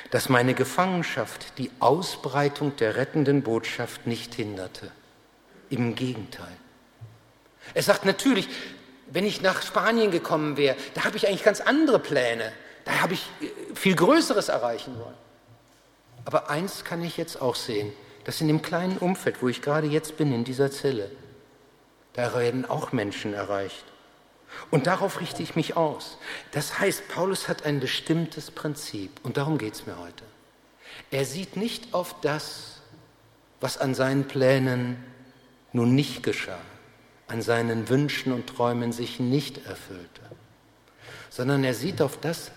dass 0.10 0.30
meine 0.30 0.54
Gefangenschaft 0.54 1.58
die 1.58 1.72
Ausbreitung 1.80 2.76
der 2.76 2.96
rettenden 2.96 3.44
Botschaft 3.44 4.08
nicht 4.08 4.34
hinderte. 4.34 4.92
Im 5.70 5.96
Gegenteil. 5.96 6.58
Er 7.74 7.84
sagt 7.84 8.06
natürlich, 8.06 8.50
wenn 9.10 9.26
ich 9.26 9.42
nach 9.42 9.62
Spanien 9.62 10.12
gekommen 10.12 10.58
wäre, 10.58 10.76
da 10.94 11.06
habe 11.06 11.18
ich 11.18 11.28
eigentlich 11.28 11.44
ganz 11.44 11.62
andere 11.62 12.00
Pläne. 12.00 12.52
Da 12.86 13.02
habe 13.02 13.14
ich 13.14 13.30
äh, 13.42 13.76
viel 13.76 13.96
Größeres 13.96 14.50
erreichen 14.50 14.98
wollen. 14.98 15.16
Aber 16.26 16.50
eins 16.50 16.84
kann 16.84 17.04
ich 17.04 17.18
jetzt 17.18 17.42
auch 17.42 17.56
sehen, 17.56 17.94
dass 18.26 18.42
in 18.42 18.48
dem 18.48 18.62
kleinen 18.62 18.98
Umfeld, 18.98 19.42
wo 19.42 19.48
ich 19.48 19.62
gerade 19.62 19.88
jetzt 19.88 20.18
bin, 20.18 20.34
in 20.34 20.44
dieser 20.44 20.72
Zelle, 20.72 21.10
da 22.14 22.34
werden 22.34 22.66
auch 22.66 22.92
Menschen 22.92 23.34
erreicht. 23.34 23.86
Und 24.70 24.88
darauf 24.88 25.22
richte 25.22 25.44
ich 25.44 25.56
mich 25.56 25.78
aus. 25.78 26.18
Das 26.52 26.80
heißt, 26.80 27.08
Paulus 27.08 27.48
hat 27.48 27.66
ein 27.66 27.80
bestimmtes 27.80 28.52
Prinzip 28.52 29.12
und 29.24 29.38
darum 29.38 29.58
geht 29.58 29.76
es 29.76 29.86
mir 29.86 29.98
heute. 29.98 30.26
Er 31.10 31.26
sieht 31.26 31.56
nicht 31.56 31.94
auf 31.94 32.20
das, 32.22 32.82
was 33.62 33.78
an 33.78 33.94
seinen 33.94 34.28
Plänen 34.28 35.04
nun 35.72 35.96
nicht 35.96 36.24
geschah, 36.24 36.60
an 37.28 37.42
seinen 37.42 37.88
Wünschen 37.88 38.34
und 38.34 38.48
Träumen 38.48 38.92
sich 38.92 39.20
nicht 39.20 39.66
erfüllte, 39.66 40.22
sondern 41.30 41.64
er 41.64 41.74
sieht 41.74 42.02
auf 42.02 42.18
das, 42.20 42.52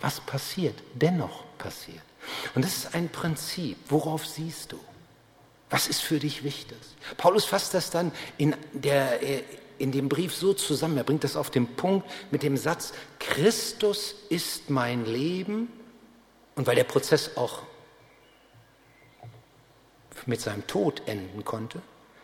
was 0.00 0.20
passiert, 0.20 0.80
dennoch 0.94 1.44
passiert. 1.58 2.02
Und 2.54 2.64
das 2.64 2.76
ist 2.76 2.94
ein 2.94 3.08
Prinzip. 3.08 3.76
Worauf 3.88 4.26
siehst 4.26 4.72
du? 4.72 4.80
Was 5.70 5.86
ist 5.86 6.02
für 6.02 6.18
dich 6.18 6.44
wichtig? 6.44 6.78
Paulus 7.16 7.44
fasst 7.44 7.74
das 7.74 7.90
dann 7.90 8.12
in 8.38 8.54
der 8.72 9.22
äh, 9.22 9.42
in 9.78 9.92
dem 9.92 10.08
Brief 10.08 10.34
so 10.34 10.52
zusammen. 10.52 10.96
Er 10.96 11.04
bringt 11.04 11.24
das 11.24 11.36
auf 11.36 11.50
den 11.50 11.66
Punkt 11.76 12.08
mit 12.30 12.42
dem 12.42 12.56
Satz, 12.56 12.92
Christus 13.18 14.14
ist 14.28 14.70
mein 14.70 15.06
Leben. 15.06 15.68
Und 16.56 16.66
weil 16.66 16.74
der 16.74 16.84
Prozess 16.84 17.36
auch 17.36 17.62
mit 20.26 20.40
seinem 20.40 20.66
Tod 20.66 21.02
enden 21.06 21.44
konnte, 21.44 21.80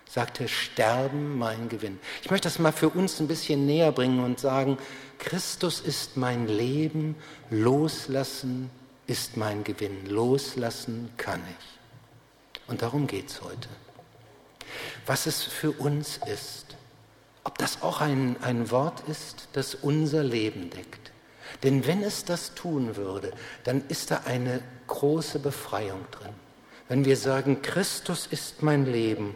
sagte 0.09 0.49
Sterben 0.49 1.39
mein 1.39 1.69
Gewinn. 1.69 2.01
Ich 2.23 2.31
möchte 2.31 2.49
das 2.49 2.59
mal 2.59 2.73
für 2.73 2.89
uns 2.89 3.21
ein 3.21 3.29
bisschen 3.29 3.65
näher 3.65 3.93
bringen 3.93 4.23
und 4.23 4.41
sagen, 4.41 4.77
Christus 5.19 5.81
ist 5.81 6.17
mein 6.17 6.49
Leben, 6.49 7.15
loslassen 7.51 8.71
ist 9.07 9.37
mein 9.37 9.65
Gewinn, 9.65 10.07
loslassen 10.07 11.11
kann 11.17 11.41
ich. 11.59 11.74
Und 12.66 12.83
darum 12.83 13.06
geht 13.06 13.28
es 13.28 13.42
heute. 13.42 13.68
Was 15.06 15.26
es 15.26 15.42
für 15.42 15.71
uns 15.71 16.18
ist, 16.26 16.76
ob 17.44 17.59
das 17.59 17.83
auch 17.83 18.00
ein, 18.00 18.37
ein 18.42 18.71
Wort 18.71 19.02
ist, 19.09 19.49
das 19.52 19.75
unser 19.75 20.23
Leben 20.23 20.71
deckt. 20.71 21.12
Denn 21.62 21.87
wenn 21.87 22.02
es 22.02 22.25
das 22.25 22.54
tun 22.54 22.97
würde, 22.97 23.33
dann 23.64 23.85
ist 23.88 24.11
da 24.11 24.23
eine 24.25 24.62
große 24.87 25.38
Befreiung 25.38 26.04
drin. 26.11 26.33
Wenn 26.88 27.04
wir 27.04 27.16
sagen, 27.16 27.62
Christus 27.62 28.26
ist 28.26 28.62
mein 28.62 28.87
Leben 28.87 29.35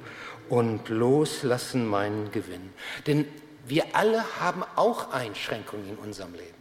und 0.48 0.88
loslassen 0.88 1.86
meinen 1.86 2.30
Gewinn. 2.32 2.72
Denn 3.06 3.26
wir 3.66 3.84
alle 3.94 4.24
haben 4.40 4.64
auch 4.76 5.12
Einschränkungen 5.12 5.90
in 5.90 5.96
unserem 5.96 6.32
Leben. 6.32 6.58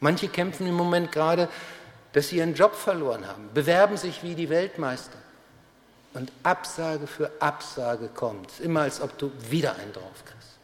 Manche 0.00 0.28
kämpfen 0.28 0.66
im 0.66 0.74
Moment 0.74 1.10
gerade, 1.10 1.48
dass 2.12 2.28
sie 2.28 2.36
ihren 2.36 2.54
Job 2.54 2.74
verloren 2.74 3.26
haben, 3.26 3.50
bewerben 3.52 3.96
sich 3.96 4.22
wie 4.22 4.34
die 4.34 4.48
Weltmeister. 4.48 5.18
Und 6.16 6.32
Absage 6.44 7.06
für 7.06 7.30
Absage 7.40 8.08
kommt. 8.08 8.60
Immer 8.60 8.80
als 8.80 9.02
ob 9.02 9.18
du 9.18 9.30
wieder 9.50 9.76
einen 9.76 9.92
drauf 9.92 10.24
kriegst. 10.24 10.56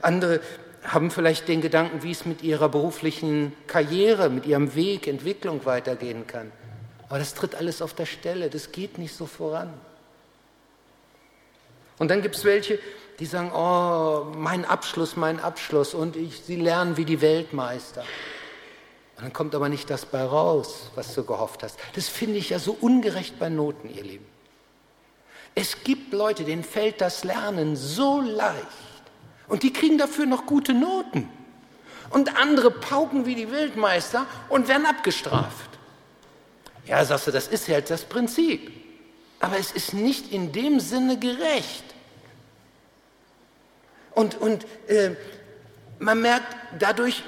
Andere 0.00 0.40
haben 0.82 1.12
vielleicht 1.12 1.46
den 1.46 1.60
Gedanken, 1.60 2.02
wie 2.02 2.10
es 2.10 2.26
mit 2.26 2.42
ihrer 2.42 2.68
beruflichen 2.68 3.52
Karriere, 3.68 4.28
mit 4.28 4.44
ihrem 4.44 4.74
Weg, 4.74 5.06
Entwicklung 5.06 5.64
weitergehen 5.66 6.26
kann. 6.26 6.50
Aber 7.08 7.20
das 7.20 7.34
tritt 7.34 7.54
alles 7.54 7.80
auf 7.80 7.94
der 7.94 8.06
Stelle, 8.06 8.50
das 8.50 8.72
geht 8.72 8.98
nicht 8.98 9.14
so 9.14 9.26
voran. 9.26 9.72
Und 11.98 12.10
dann 12.10 12.22
gibt 12.22 12.34
es 12.34 12.44
welche, 12.44 12.80
die 13.20 13.26
sagen, 13.26 13.52
oh, 13.54 14.34
mein 14.36 14.64
Abschluss, 14.64 15.14
mein 15.14 15.38
Abschluss 15.38 15.94
und 15.94 16.16
ich, 16.16 16.42
sie 16.42 16.56
lernen 16.56 16.96
wie 16.96 17.04
die 17.04 17.20
Weltmeister. 17.20 18.02
Und 19.16 19.24
dann 19.24 19.32
kommt 19.32 19.54
aber 19.54 19.68
nicht 19.68 19.90
das 19.90 20.06
bei 20.06 20.22
raus, 20.22 20.90
was 20.94 21.14
du 21.14 21.24
gehofft 21.24 21.62
hast. 21.62 21.78
Das 21.94 22.08
finde 22.08 22.38
ich 22.38 22.50
ja 22.50 22.58
so 22.58 22.76
ungerecht 22.80 23.38
bei 23.38 23.48
Noten, 23.48 23.88
ihr 23.88 24.02
Lieben. 24.02 24.26
Es 25.54 25.84
gibt 25.84 26.12
Leute, 26.12 26.44
denen 26.44 26.64
fällt 26.64 27.00
das 27.00 27.24
Lernen 27.24 27.76
so 27.76 28.20
leicht. 28.20 28.66
Und 29.48 29.62
die 29.62 29.72
kriegen 29.72 29.98
dafür 29.98 30.24
noch 30.24 30.46
gute 30.46 30.72
Noten. 30.72 31.28
Und 32.10 32.36
andere 32.36 32.70
pauken 32.70 33.26
wie 33.26 33.34
die 33.34 33.50
Wildmeister 33.50 34.26
und 34.48 34.68
werden 34.68 34.86
abgestraft. 34.86 35.70
Ja, 36.86 37.04
sagst 37.04 37.26
du, 37.26 37.30
das 37.30 37.48
ist 37.48 37.68
halt 37.68 37.90
das 37.90 38.04
Prinzip. 38.04 38.72
Aber 39.40 39.58
es 39.58 39.72
ist 39.72 39.92
nicht 39.92 40.32
in 40.32 40.52
dem 40.52 40.80
Sinne 40.80 41.18
gerecht. 41.18 41.84
Und, 44.14 44.40
und 44.40 44.66
äh, 44.88 45.16
man 46.02 46.20
merkt 46.20 46.56
dadurch, 46.78 47.22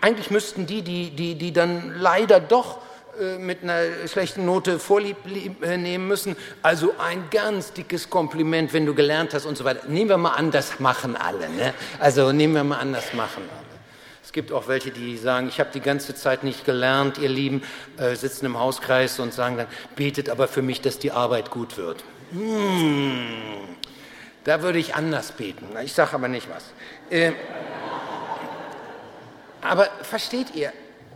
eigentlich 0.00 0.30
müssten 0.30 0.66
die, 0.66 0.82
die, 0.82 1.10
die, 1.10 1.34
die 1.34 1.52
dann 1.52 1.94
leider 1.98 2.40
doch 2.40 2.78
äh, 3.20 3.38
mit 3.38 3.62
einer 3.62 4.08
schlechten 4.08 4.44
Note 4.46 4.78
vorlieb 4.78 5.16
äh, 5.62 5.76
nehmen 5.76 6.08
müssen. 6.08 6.36
Also 6.62 6.94
ein 6.98 7.24
ganz 7.30 7.72
dickes 7.72 8.08
Kompliment, 8.08 8.72
wenn 8.72 8.86
du 8.86 8.94
gelernt 8.94 9.34
hast 9.34 9.46
und 9.46 9.56
so 9.56 9.64
weiter. 9.64 9.86
Nehmen 9.88 10.08
wir 10.08 10.16
mal 10.16 10.32
an, 10.32 10.50
das 10.50 10.80
machen 10.80 11.16
alle. 11.16 11.48
Ne? 11.50 11.74
Also 12.00 12.32
nehmen 12.32 12.54
wir 12.54 12.64
mal 12.64 12.78
an, 12.78 12.92
das 12.92 13.12
machen 13.12 13.42
alle. 13.50 13.64
Es 14.24 14.32
gibt 14.32 14.52
auch 14.52 14.66
welche, 14.66 14.90
die 14.90 15.16
sagen, 15.16 15.48
ich 15.48 15.60
habe 15.60 15.70
die 15.72 15.80
ganze 15.80 16.14
Zeit 16.14 16.42
nicht 16.42 16.64
gelernt, 16.64 17.18
ihr 17.18 17.28
Lieben, 17.28 17.62
äh, 17.98 18.16
sitzen 18.16 18.46
im 18.46 18.58
Hauskreis 18.58 19.20
und 19.20 19.34
sagen 19.34 19.58
dann, 19.58 19.66
betet 19.96 20.30
aber 20.30 20.48
für 20.48 20.62
mich, 20.62 20.80
dass 20.80 20.98
die 20.98 21.12
Arbeit 21.12 21.50
gut 21.50 21.76
wird. 21.76 22.02
Hm, 22.32 23.26
da 24.44 24.62
würde 24.62 24.78
ich 24.78 24.94
anders 24.94 25.32
beten. 25.32 25.66
Ich 25.84 25.92
sage 25.92 26.14
aber 26.14 26.28
nicht 26.28 26.48
was. 26.50 26.64
Äh, 27.10 27.32
aber 29.64 29.88
versteht 30.02 30.54
ihr, 30.54 30.72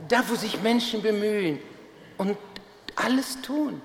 da 0.08 0.22
wo 0.28 0.34
sich 0.34 0.60
Menschen 0.62 1.02
bemühen, 1.02 1.60
und 2.18 2.36
alles 2.96 3.40
tun 3.42 3.80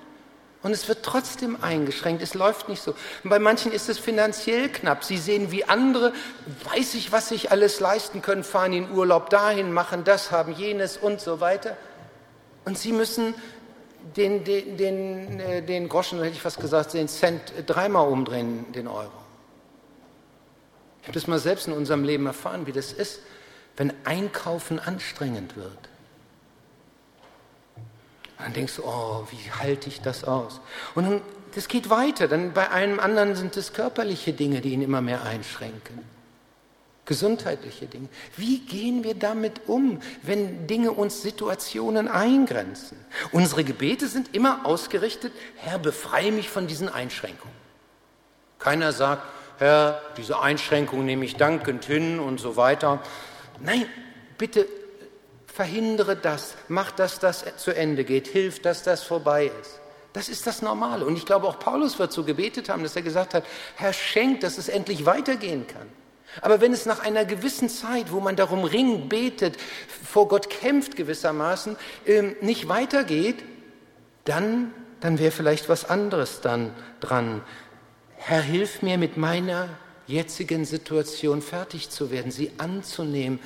Und 0.62 0.72
es 0.72 0.88
wird 0.88 1.02
trotzdem 1.02 1.62
eingeschränkt, 1.62 2.22
es 2.22 2.32
läuft 2.32 2.70
nicht 2.70 2.82
so. 2.82 2.94
Und 3.22 3.30
bei 3.30 3.38
manchen 3.38 3.70
ist 3.70 3.90
es 3.90 3.98
finanziell 3.98 4.70
knapp. 4.70 5.04
Sie 5.04 5.18
sehen, 5.18 5.52
wie 5.52 5.66
andere, 5.66 6.14
weiß 6.74 6.94
ich, 6.94 7.12
was 7.12 7.28
sich 7.28 7.50
alles 7.50 7.80
leisten 7.80 8.22
können, 8.22 8.42
fahren 8.42 8.72
in 8.72 8.90
Urlaub 8.90 9.28
dahin, 9.28 9.72
machen 9.72 10.04
das, 10.04 10.30
haben 10.30 10.54
jenes 10.54 10.96
und 10.96 11.20
so 11.20 11.40
weiter. 11.40 11.76
Und 12.64 12.78
sie 12.78 12.92
müssen 12.92 13.34
den, 14.16 14.44
den, 14.44 14.78
den, 14.78 15.40
äh, 15.40 15.62
den 15.62 15.86
Groschen, 15.88 16.18
hätte 16.22 16.32
ich 16.32 16.40
fast 16.40 16.58
gesagt, 16.58 16.94
den 16.94 17.08
Cent 17.08 17.52
dreimal 17.66 18.08
umdrehen, 18.08 18.72
den 18.72 18.88
Euro. 18.88 19.12
Ich 21.02 21.08
habe 21.08 21.14
das 21.14 21.26
mal 21.26 21.38
selbst 21.38 21.66
in 21.66 21.74
unserem 21.74 22.04
Leben 22.04 22.24
erfahren, 22.24 22.66
wie 22.66 22.72
das 22.72 22.90
ist, 22.90 23.20
wenn 23.76 23.92
Einkaufen 24.04 24.78
anstrengend 24.78 25.56
wird. 25.56 25.78
Dann 28.38 28.52
denkst 28.52 28.76
du, 28.76 28.84
oh, 28.84 29.26
wie 29.30 29.50
halte 29.52 29.88
ich 29.88 30.00
das 30.00 30.24
aus? 30.24 30.60
Und 30.94 31.04
dann, 31.04 31.20
das 31.54 31.68
geht 31.68 31.88
weiter. 31.88 32.28
Dann 32.28 32.52
bei 32.52 32.70
einem 32.70 33.00
anderen 33.00 33.36
sind 33.36 33.56
es 33.56 33.72
körperliche 33.72 34.32
Dinge, 34.32 34.60
die 34.60 34.70
ihn 34.70 34.82
immer 34.82 35.00
mehr 35.00 35.22
einschränken. 35.22 36.00
Gesundheitliche 37.06 37.86
Dinge. 37.86 38.08
Wie 38.36 38.60
gehen 38.60 39.04
wir 39.04 39.14
damit 39.14 39.62
um, 39.66 40.00
wenn 40.22 40.66
Dinge 40.66 40.90
uns 40.92 41.22
Situationen 41.22 42.08
eingrenzen? 42.08 42.98
Unsere 43.30 43.62
Gebete 43.62 44.08
sind 44.08 44.34
immer 44.34 44.64
ausgerichtet, 44.64 45.32
Herr, 45.56 45.78
befreie 45.78 46.32
mich 46.32 46.48
von 46.48 46.66
diesen 46.66 46.88
Einschränkungen. 46.88 47.54
Keiner 48.58 48.92
sagt, 48.92 49.22
Herr, 49.58 50.00
diese 50.16 50.40
Einschränkung 50.40 51.04
nehme 51.04 51.24
ich 51.26 51.36
dankend 51.36 51.84
hin 51.84 52.18
und 52.18 52.40
so 52.40 52.56
weiter. 52.56 53.00
Nein, 53.60 53.86
bitte 54.38 54.66
verhindere 55.46 56.16
das, 56.16 56.54
mach, 56.68 56.90
dass 56.90 57.20
das 57.20 57.44
zu 57.56 57.74
Ende 57.74 58.04
geht, 58.04 58.26
hilf, 58.26 58.60
dass 58.60 58.82
das 58.82 59.02
vorbei 59.04 59.50
ist. 59.60 59.80
Das 60.12 60.28
ist 60.28 60.46
das 60.46 60.62
Normale. 60.62 61.04
Und 61.04 61.16
ich 61.16 61.26
glaube, 61.26 61.46
auch 61.46 61.58
Paulus 61.58 61.98
wird 61.98 62.12
so 62.12 62.24
gebetet 62.24 62.68
haben, 62.68 62.82
dass 62.82 62.96
er 62.96 63.02
gesagt 63.02 63.34
hat, 63.34 63.44
Herr, 63.76 63.92
schenkt, 63.92 64.42
dass 64.42 64.58
es 64.58 64.68
endlich 64.68 65.06
weitergehen 65.06 65.66
kann. 65.66 65.88
Aber 66.40 66.60
wenn 66.60 66.72
es 66.72 66.86
nach 66.86 67.00
einer 67.00 67.24
gewissen 67.24 67.68
Zeit, 67.68 68.10
wo 68.10 68.20
man 68.20 68.36
darum 68.36 68.64
ringt, 68.64 69.08
betet, 69.08 69.56
vor 69.88 70.28
Gott 70.28 70.50
kämpft 70.50 70.96
gewissermaßen, 70.96 71.76
ähm, 72.06 72.36
nicht 72.40 72.68
weitergeht, 72.68 73.44
dann, 74.24 74.72
dann 75.00 75.18
wäre 75.18 75.30
vielleicht 75.30 75.68
was 75.68 75.84
anderes 75.84 76.40
dann 76.40 76.72
dran. 77.00 77.42
Herr, 78.16 78.40
hilf 78.40 78.82
mir 78.82 78.98
mit 78.98 79.16
meiner 79.16 79.68
jetzigen 80.06 80.64
Situation 80.64 81.42
fertig 81.42 81.90
zu 81.90 82.10
werden, 82.10 82.30
sie 82.30 82.52
anzunehmen 82.58 83.40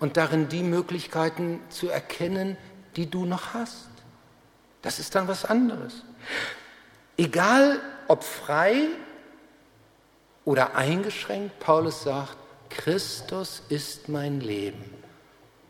und 0.00 0.16
darin 0.16 0.48
die 0.48 0.62
Möglichkeiten 0.62 1.60
zu 1.70 1.88
erkennen, 1.88 2.56
die 2.96 3.10
du 3.10 3.24
noch 3.24 3.54
hast. 3.54 3.88
Das 4.82 4.98
ist 4.98 5.14
dann 5.14 5.28
was 5.28 5.44
anderes. 5.44 6.02
Egal 7.16 7.80
ob 8.08 8.22
frei 8.22 8.88
oder 10.44 10.76
eingeschränkt, 10.76 11.58
Paulus 11.58 12.02
sagt, 12.02 12.36
Christus 12.68 13.62
ist 13.68 14.08
mein 14.08 14.40
Leben 14.40 14.84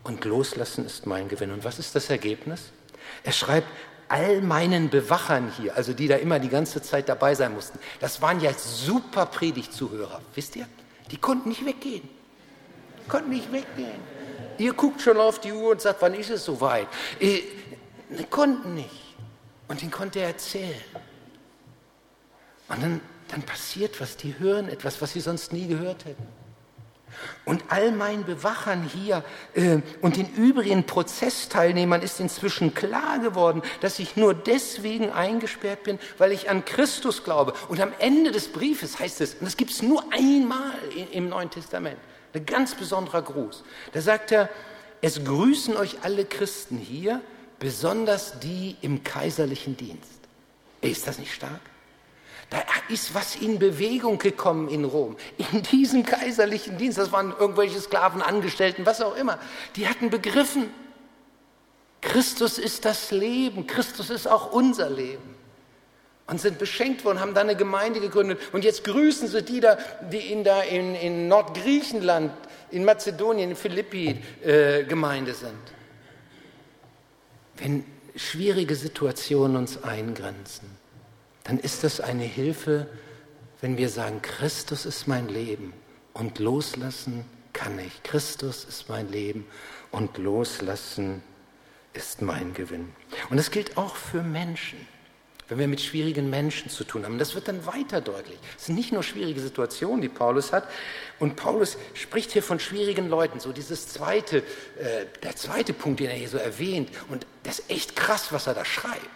und 0.02 0.24
loslassen 0.24 0.86
ist 0.86 1.06
mein 1.06 1.28
Gewinn. 1.28 1.52
Und 1.52 1.64
was 1.64 1.78
ist 1.78 1.94
das 1.94 2.10
Ergebnis? 2.10 2.72
Er 3.22 3.32
schreibt, 3.32 3.68
all 4.08 4.40
meinen 4.42 4.90
Bewachern 4.90 5.52
hier, 5.56 5.76
also 5.76 5.92
die 5.92 6.08
da 6.08 6.16
immer 6.16 6.38
die 6.38 6.48
ganze 6.48 6.82
Zeit 6.82 7.08
dabei 7.08 7.34
sein 7.34 7.54
mussten, 7.54 7.78
das 8.00 8.20
waren 8.22 8.40
ja 8.40 8.52
super 8.52 9.26
Predigtzuhörer, 9.26 10.20
wisst 10.34 10.56
ihr? 10.56 10.66
Die 11.10 11.16
konnten 11.16 11.48
nicht 11.50 11.64
weggehen. 11.64 12.08
Konnten 13.08 13.30
nicht 13.30 13.52
weggehen. 13.52 14.00
Ihr 14.58 14.72
guckt 14.72 15.00
schon 15.00 15.18
auf 15.18 15.40
die 15.40 15.52
Uhr 15.52 15.72
und 15.72 15.80
sagt, 15.80 16.00
wann 16.02 16.14
ist 16.14 16.30
es 16.30 16.44
soweit? 16.44 16.86
Äh, 17.20 17.42
die 18.08 18.24
konnten 18.24 18.74
nicht. 18.74 19.16
Und 19.68 19.82
den 19.82 19.90
konnte 19.90 20.20
er 20.20 20.28
erzählen. 20.28 20.80
Und 22.68 22.82
dann, 22.82 23.00
dann 23.28 23.42
passiert 23.42 24.00
was, 24.00 24.16
die 24.16 24.38
hören 24.38 24.68
etwas, 24.68 25.00
was 25.02 25.12
sie 25.12 25.20
sonst 25.20 25.52
nie 25.52 25.66
gehört 25.66 26.04
hätten. 26.04 26.26
Und 27.44 27.64
all 27.68 27.92
meinen 27.92 28.24
Bewachern 28.24 28.82
hier 28.82 29.22
äh, 29.54 29.78
und 30.00 30.16
den 30.16 30.32
übrigen 30.34 30.84
Prozessteilnehmern 30.84 32.02
ist 32.02 32.20
inzwischen 32.20 32.74
klar 32.74 33.18
geworden, 33.18 33.62
dass 33.80 33.98
ich 33.98 34.16
nur 34.16 34.34
deswegen 34.34 35.10
eingesperrt 35.10 35.82
bin, 35.84 35.98
weil 36.18 36.32
ich 36.32 36.48
an 36.48 36.64
Christus 36.64 37.24
glaube. 37.24 37.54
Und 37.68 37.80
am 37.80 37.92
Ende 37.98 38.32
des 38.32 38.48
Briefes 38.48 38.98
heißt 38.98 39.20
es, 39.20 39.34
und 39.34 39.44
das 39.44 39.56
gibt 39.56 39.70
es 39.70 39.82
nur 39.82 40.04
einmal 40.12 40.72
im 41.12 41.28
Neuen 41.28 41.50
Testament, 41.50 41.98
ein 42.32 42.46
ganz 42.46 42.74
besonderer 42.74 43.22
Gruß. 43.22 43.62
Da 43.92 44.00
sagt 44.00 44.32
er, 44.32 44.48
es 45.00 45.22
grüßen 45.22 45.76
euch 45.76 45.98
alle 46.02 46.24
Christen 46.24 46.78
hier, 46.78 47.20
besonders 47.58 48.40
die 48.40 48.76
im 48.80 49.04
kaiserlichen 49.04 49.76
Dienst. 49.76 50.20
Ist 50.80 51.06
das 51.06 51.18
nicht 51.18 51.32
stark? 51.32 51.60
Da 52.54 52.62
ist 52.88 53.14
was 53.16 53.34
in 53.34 53.58
Bewegung 53.58 54.16
gekommen 54.18 54.68
in 54.68 54.84
Rom. 54.84 55.16
In 55.52 55.62
diesem 55.64 56.06
kaiserlichen 56.06 56.78
Dienst, 56.78 56.98
das 56.98 57.10
waren 57.10 57.34
irgendwelche 57.36 57.80
Sklaven, 57.80 58.22
Angestellten, 58.22 58.86
was 58.86 59.00
auch 59.00 59.16
immer. 59.16 59.40
Die 59.74 59.88
hatten 59.88 60.08
begriffen, 60.08 60.70
Christus 62.00 62.58
ist 62.58 62.84
das 62.84 63.10
Leben, 63.10 63.66
Christus 63.66 64.08
ist 64.08 64.28
auch 64.28 64.52
unser 64.52 64.88
Leben. 64.88 65.34
Und 66.28 66.40
sind 66.40 66.60
beschenkt 66.60 67.04
worden, 67.04 67.18
haben 67.18 67.34
da 67.34 67.40
eine 67.40 67.56
Gemeinde 67.56 67.98
gegründet. 67.98 68.38
Und 68.52 68.62
jetzt 68.62 68.84
grüßen 68.84 69.26
sie 69.26 69.42
die 69.42 69.58
da, 69.58 69.76
die 70.12 70.18
in, 70.18 70.44
da 70.44 70.62
in, 70.62 70.94
in 70.94 71.26
Nordgriechenland, 71.26 72.30
in 72.70 72.84
Mazedonien, 72.84 73.50
in 73.50 73.56
Philippi 73.56 74.22
äh, 74.44 74.84
Gemeinde 74.84 75.34
sind. 75.34 75.58
Wenn 77.56 77.84
schwierige 78.14 78.76
Situationen 78.76 79.56
uns 79.56 79.82
eingrenzen, 79.82 80.83
dann 81.44 81.58
ist 81.58 81.84
das 81.84 82.00
eine 82.00 82.24
Hilfe, 82.24 82.88
wenn 83.60 83.76
wir 83.76 83.88
sagen, 83.88 84.20
Christus 84.22 84.86
ist 84.86 85.06
mein 85.06 85.28
Leben 85.28 85.72
und 86.12 86.38
loslassen 86.38 87.24
kann 87.52 87.78
ich. 87.78 88.02
Christus 88.02 88.64
ist 88.64 88.88
mein 88.88 89.10
Leben 89.10 89.46
und 89.90 90.18
loslassen 90.18 91.22
ist 91.92 92.20
mein 92.20 92.52
Gewinn. 92.54 92.92
Und 93.30 93.36
das 93.36 93.50
gilt 93.50 93.76
auch 93.76 93.96
für 93.96 94.22
Menschen 94.22 94.78
wenn 95.48 95.58
wir 95.58 95.68
mit 95.68 95.80
schwierigen 95.80 96.30
Menschen 96.30 96.70
zu 96.70 96.84
tun 96.84 97.04
haben. 97.04 97.18
Das 97.18 97.34
wird 97.34 97.48
dann 97.48 97.66
weiter 97.66 98.00
deutlich. 98.00 98.38
Es 98.56 98.66
sind 98.66 98.76
nicht 98.76 98.92
nur 98.92 99.02
schwierige 99.02 99.40
Situationen, 99.40 100.00
die 100.00 100.08
Paulus 100.08 100.52
hat. 100.52 100.68
Und 101.18 101.36
Paulus 101.36 101.76
spricht 101.92 102.32
hier 102.32 102.42
von 102.42 102.58
schwierigen 102.58 103.08
Leuten. 103.08 103.40
So 103.40 103.52
dieses 103.52 103.88
zweite, 103.88 104.38
äh, 104.38 105.06
der 105.22 105.36
zweite 105.36 105.72
Punkt, 105.72 106.00
den 106.00 106.08
er 106.08 106.16
hier 106.16 106.28
so 106.28 106.38
erwähnt. 106.38 106.90
Und 107.08 107.26
das 107.42 107.58
ist 107.58 107.70
echt 107.70 107.96
krass, 107.96 108.32
was 108.32 108.46
er 108.46 108.54
da 108.54 108.64
schreibt. 108.64 109.06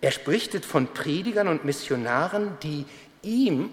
Er 0.00 0.10
spricht 0.10 0.64
von 0.64 0.88
Predigern 0.88 1.48
und 1.48 1.64
Missionaren, 1.64 2.58
die 2.62 2.84
ihm, 3.22 3.70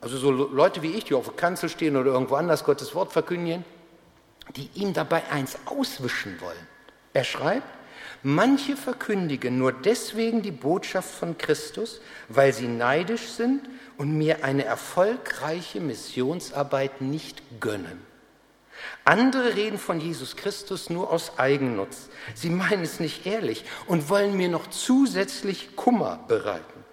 also 0.00 0.16
so 0.16 0.30
Leute 0.30 0.82
wie 0.82 0.92
ich, 0.92 1.04
die 1.04 1.14
auf 1.14 1.26
der 1.26 1.34
Kanzel 1.34 1.68
stehen 1.68 1.96
oder 1.96 2.12
irgendwo 2.12 2.36
anders 2.36 2.64
Gottes 2.64 2.94
Wort 2.94 3.12
verkündigen, 3.12 3.64
die 4.56 4.70
ihm 4.74 4.94
dabei 4.94 5.22
eins 5.30 5.58
auswischen 5.66 6.40
wollen. 6.40 6.66
Er 7.12 7.24
schreibt, 7.24 7.78
Manche 8.22 8.76
verkündigen 8.76 9.58
nur 9.58 9.72
deswegen 9.72 10.42
die 10.42 10.50
Botschaft 10.50 11.08
von 11.08 11.38
Christus, 11.38 12.00
weil 12.28 12.52
sie 12.52 12.66
neidisch 12.66 13.28
sind 13.28 13.68
und 13.96 14.16
mir 14.16 14.44
eine 14.44 14.64
erfolgreiche 14.64 15.80
Missionsarbeit 15.80 17.00
nicht 17.00 17.42
gönnen. 17.60 18.07
Andere 19.04 19.56
reden 19.56 19.78
von 19.78 20.00
Jesus 20.00 20.36
Christus 20.36 20.90
nur 20.90 21.10
aus 21.10 21.38
Eigennutz. 21.38 22.08
Sie 22.34 22.50
meinen 22.50 22.82
es 22.82 23.00
nicht 23.00 23.26
ehrlich 23.26 23.64
und 23.86 24.08
wollen 24.08 24.36
mir 24.36 24.48
noch 24.48 24.66
zusätzlich 24.68 25.76
Kummer 25.76 26.20
bereiten. 26.28 26.84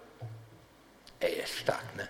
Er 1.20 1.44
ist 1.44 1.58
stark, 1.58 1.96
ne? 1.96 2.08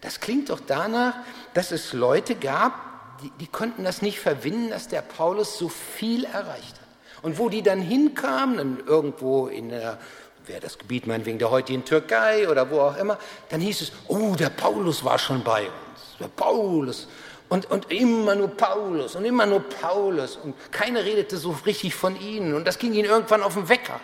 Das 0.00 0.18
klingt 0.18 0.50
doch 0.50 0.60
danach, 0.66 1.14
dass 1.54 1.70
es 1.70 1.92
Leute 1.92 2.34
gab, 2.34 3.20
die, 3.22 3.30
die 3.38 3.46
konnten 3.46 3.84
das 3.84 4.02
nicht 4.02 4.18
verwinden, 4.18 4.70
dass 4.70 4.88
der 4.88 5.00
Paulus 5.00 5.56
so 5.56 5.68
viel 5.68 6.24
erreicht 6.24 6.74
hat. 6.74 6.88
Und 7.22 7.38
wo 7.38 7.48
die 7.48 7.62
dann 7.62 7.80
hinkamen, 7.80 8.82
irgendwo 8.84 9.46
in 9.46 9.68
der, 9.68 9.98
wer 10.46 10.58
das 10.58 10.76
Gebiet 10.76 11.06
meinetwegen 11.06 11.38
der 11.38 11.50
heutigen 11.50 11.84
Türkei 11.84 12.48
oder 12.48 12.68
wo 12.68 12.80
auch 12.80 12.96
immer, 12.96 13.16
dann 13.48 13.60
hieß 13.60 13.80
es, 13.80 13.92
oh, 14.08 14.34
der 14.34 14.50
Paulus 14.50 15.04
war 15.04 15.20
schon 15.20 15.44
bei 15.44 15.62
uns, 15.62 16.16
der 16.18 16.28
Paulus. 16.28 17.06
Und, 17.52 17.70
und 17.70 17.92
immer 17.92 18.34
nur 18.34 18.48
Paulus 18.48 19.14
und 19.14 19.26
immer 19.26 19.44
nur 19.44 19.60
Paulus. 19.60 20.36
Und 20.36 20.54
keiner 20.72 21.04
redete 21.04 21.36
so 21.36 21.54
richtig 21.66 21.94
von 21.94 22.18
ihnen. 22.18 22.54
Und 22.54 22.66
das 22.66 22.78
ging 22.78 22.94
ihnen 22.94 23.04
irgendwann 23.04 23.42
auf 23.42 23.52
den 23.52 23.68
Wecker. 23.68 24.00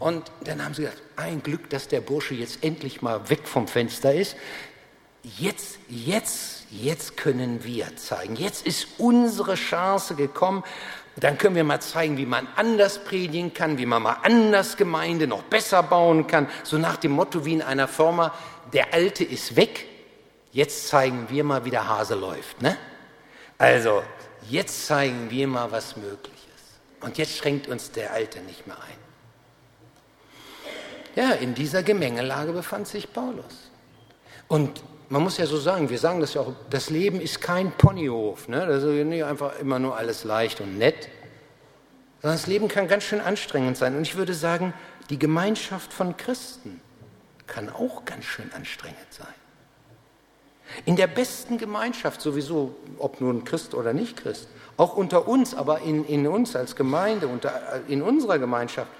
Und 0.00 0.32
dann 0.42 0.64
haben 0.64 0.74
sie 0.74 0.82
gesagt, 0.82 1.00
ein 1.14 1.40
Glück, 1.40 1.70
dass 1.70 1.86
der 1.86 2.00
Bursche 2.00 2.34
jetzt 2.34 2.64
endlich 2.64 3.00
mal 3.00 3.30
weg 3.30 3.46
vom 3.46 3.68
Fenster 3.68 4.12
ist. 4.12 4.34
Jetzt, 5.22 5.78
jetzt, 5.86 6.66
jetzt 6.72 7.16
können 7.16 7.62
wir 7.62 7.96
zeigen. 7.96 8.34
Jetzt 8.34 8.66
ist 8.66 8.88
unsere 8.98 9.54
Chance 9.54 10.16
gekommen, 10.16 10.64
dann 11.14 11.38
können 11.38 11.54
wir 11.54 11.62
mal 11.62 11.80
zeigen, 11.80 12.16
wie 12.16 12.26
man 12.26 12.48
anders 12.56 13.04
predigen 13.04 13.54
kann, 13.54 13.78
wie 13.78 13.86
man 13.86 14.02
mal 14.02 14.16
anders 14.24 14.76
Gemeinde 14.76 15.28
noch 15.28 15.44
besser 15.44 15.84
bauen 15.84 16.26
kann. 16.26 16.48
So 16.64 16.76
nach 16.76 16.96
dem 16.96 17.12
Motto 17.12 17.44
wie 17.44 17.52
in 17.52 17.62
einer 17.62 17.86
Firma, 17.86 18.34
der 18.72 18.92
Alte 18.92 19.22
ist 19.22 19.54
weg, 19.54 19.86
jetzt 20.52 20.88
zeigen 20.88 21.26
wir 21.28 21.44
mal, 21.44 21.64
wie 21.64 21.70
der 21.70 21.88
Hase 21.88 22.14
läuft. 22.14 22.62
Ne? 22.62 22.76
Also, 23.58 24.02
jetzt 24.48 24.86
zeigen 24.86 25.30
wir 25.30 25.46
mal, 25.46 25.70
was 25.70 25.96
möglich 25.96 26.48
ist. 26.54 27.04
Und 27.04 27.18
jetzt 27.18 27.36
schränkt 27.36 27.68
uns 27.68 27.90
der 27.90 28.12
Alte 28.12 28.40
nicht 28.40 28.66
mehr 28.66 28.76
ein. 28.76 29.00
Ja, 31.16 31.32
in 31.32 31.54
dieser 31.54 31.82
Gemengelage 31.82 32.52
befand 32.52 32.86
sich 32.86 33.12
Paulus. 33.12 33.70
Und 34.48 34.82
man 35.08 35.22
muss 35.22 35.38
ja 35.38 35.46
so 35.46 35.58
sagen, 35.58 35.90
wir 35.90 35.98
sagen 35.98 36.20
das 36.20 36.34
ja 36.34 36.40
auch, 36.42 36.52
das 36.70 36.88
Leben 36.88 37.20
ist 37.20 37.40
kein 37.40 37.72
Ponyhof. 37.72 38.48
Ne? 38.48 38.64
Das 38.66 38.82
ist 38.82 39.06
nicht 39.06 39.24
einfach 39.24 39.58
immer 39.58 39.78
nur 39.78 39.96
alles 39.96 40.24
leicht 40.24 40.60
und 40.60 40.78
nett. 40.78 41.08
Sondern 42.22 42.38
das 42.38 42.46
Leben 42.46 42.68
kann 42.68 42.86
ganz 42.86 43.04
schön 43.04 43.20
anstrengend 43.20 43.76
sein. 43.76 43.96
Und 43.96 44.02
ich 44.02 44.16
würde 44.16 44.34
sagen, 44.34 44.72
die 45.08 45.18
Gemeinschaft 45.18 45.92
von 45.92 46.16
Christen 46.16 46.80
kann 47.46 47.68
auch 47.68 48.04
ganz 48.04 48.24
schön 48.24 48.52
anstrengend 48.52 48.98
sein. 49.10 49.26
In 50.84 50.96
der 50.96 51.06
besten 51.06 51.58
Gemeinschaft 51.58 52.20
sowieso, 52.20 52.74
ob 52.98 53.20
nun 53.20 53.44
Christ 53.44 53.74
oder 53.74 53.92
nicht 53.92 54.16
Christ, 54.16 54.48
auch 54.76 54.96
unter 54.96 55.28
uns, 55.28 55.54
aber 55.54 55.80
in, 55.80 56.04
in 56.06 56.26
uns 56.26 56.56
als 56.56 56.76
Gemeinde, 56.76 57.28
unter, 57.28 57.82
in 57.88 58.02
unserer 58.02 58.38
Gemeinschaft, 58.38 58.90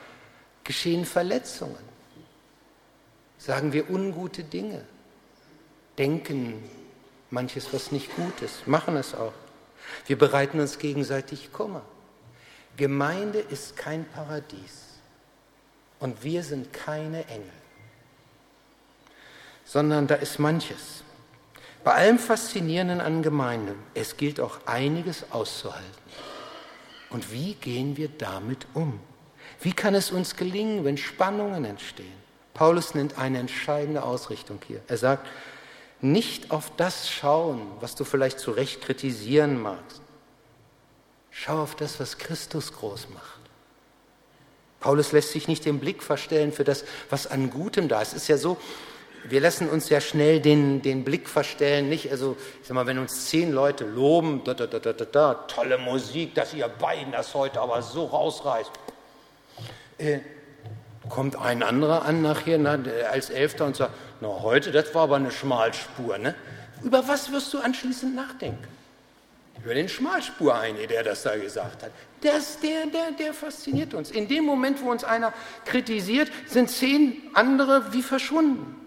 geschehen 0.65 1.05
Verletzungen. 1.05 1.91
Sagen 3.39 3.73
wir 3.73 3.89
ungute 3.89 4.45
Dinge, 4.45 4.85
denken 5.97 6.63
manches, 7.31 7.73
was 7.73 7.93
nicht 7.93 8.15
gut 8.15 8.43
ist, 8.43 8.67
machen 8.67 8.97
es 8.97 9.15
auch. 9.15 9.33
Wir 10.07 10.19
bereiten 10.19 10.61
uns 10.61 10.79
gegenseitig 10.79 11.53
Kummer. 11.53 11.83
Gemeinde 12.77 13.39
ist 13.39 13.77
kein 13.77 14.05
Paradies 14.05 15.01
und 15.99 16.23
wir 16.23 16.43
sind 16.43 16.73
keine 16.73 17.27
Engel, 17.27 17.51
sondern 19.65 20.07
da 20.07 20.17
ist 20.17 20.39
manches. 20.39 21.03
Bei 21.83 21.95
allem 21.95 22.19
Faszinierenden 22.19 23.01
an 23.01 23.23
Gemeinde, 23.23 23.75
es 23.95 24.17
gilt 24.17 24.41
auch 24.41 24.59
einiges 24.67 25.31
auszuhalten. 25.31 25.89
Und 27.09 27.33
wie 27.33 27.55
gehen 27.55 27.97
wir 27.97 28.09
damit 28.09 28.67
um? 28.75 29.01
Wie 29.61 29.73
kann 29.73 29.95
es 29.95 30.11
uns 30.11 30.37
gelingen, 30.37 30.85
wenn 30.85 30.97
Spannungen 30.97 31.65
entstehen? 31.65 32.21
Paulus 32.55 32.95
nennt 32.95 33.19
eine 33.19 33.39
entscheidende 33.39 34.03
Ausrichtung 34.03 34.61
hier. 34.67 34.81
Er 34.87 34.99
sagt, 34.99 35.27
nicht 36.01 36.51
auf 36.51 36.73
das 36.77 37.11
schauen, 37.11 37.63
was 37.81 37.95
du 37.95 38.05
vielleicht 38.05 38.39
zu 38.39 38.51
Recht 38.53 38.81
kritisieren 38.83 39.61
magst. 39.61 40.01
Schau 41.31 41.63
auf 41.63 41.75
das, 41.75 42.01
was 42.01 42.19
Christus 42.19 42.73
groß 42.73 43.09
macht. 43.11 43.41
Paulus 44.81 45.13
lässt 45.13 45.33
sich 45.33 45.47
nicht 45.47 45.65
den 45.67 45.79
Blick 45.79 46.03
verstellen 46.03 46.53
für 46.53 46.65
das, 46.65 46.85
was 47.11 47.27
an 47.27 47.51
Gutem 47.51 47.89
da 47.89 48.01
ist. 48.01 48.15
Es 48.15 48.23
ist 48.23 48.29
ja 48.29 48.39
so, 48.39 48.57
wir 49.25 49.41
lassen 49.41 49.69
uns 49.69 49.89
ja 49.89 50.01
schnell 50.01 50.41
den, 50.41 50.83
den 50.83 51.05
Blick 51.05 51.29
verstellen, 51.29 51.89
nicht? 51.89 52.11
Also, 52.11 52.37
ich 52.61 52.69
sag 52.69 52.75
mal, 52.75 52.87
wenn 52.87 52.99
uns 52.99 53.27
zehn 53.27 53.53
Leute 53.53 53.85
loben, 53.85 54.43
da, 54.45 54.55
da, 54.55 54.67
da, 54.67 54.79
da, 54.79 54.93
da, 54.93 55.35
tolle 55.35 55.79
Musik, 55.79 56.35
dass 56.35 56.55
ihr 56.55 56.69
beiden 56.69 57.13
das 57.13 57.35
heute 57.35 57.61
aber 57.61 57.83
so 57.83 58.07
rausreißt. 58.07 58.71
Äh, 59.99 60.21
kommt 61.09 61.37
ein 61.37 61.63
anderer 61.63 62.05
an 62.05 62.23
nachher 62.23 62.59
na, 62.59 62.79
als 63.11 63.31
Elfter 63.31 63.67
und 63.67 63.77
sagt, 63.77 63.93
na 64.21 64.29
heute, 64.29 64.73
das 64.73 64.95
war 64.95 65.03
aber 65.03 65.17
eine 65.17 65.31
Schmalspur. 65.31 66.19
Ne? 66.19 66.35
Über 66.83 67.07
was 67.07 67.31
wirst 67.33 67.53
du 67.53 67.59
anschließend 67.59 68.15
nachdenken? 68.15 68.67
Über 69.63 69.75
den 69.75 69.89
Schmalspur 69.89 70.59
eine, 70.59 70.87
der 70.87 71.03
das 71.03 71.23
da 71.23 71.37
gesagt 71.37 71.83
hat. 71.83 71.91
Das, 72.23 72.61
der, 72.61 72.87
der, 72.87 73.13
der 73.13 73.35
fasziniert 73.35 73.93
uns. 73.93 74.11
In 74.11 74.29
dem 74.29 74.45
Moment, 74.45 74.83
wo 74.83 74.91
uns 74.91 75.05
einer 75.05 75.35
kritisiert, 75.67 76.31
sind 76.47 76.71
zehn 76.71 77.21
andere 77.35 77.93
wie 77.93 78.03
verschwunden. 78.03 78.80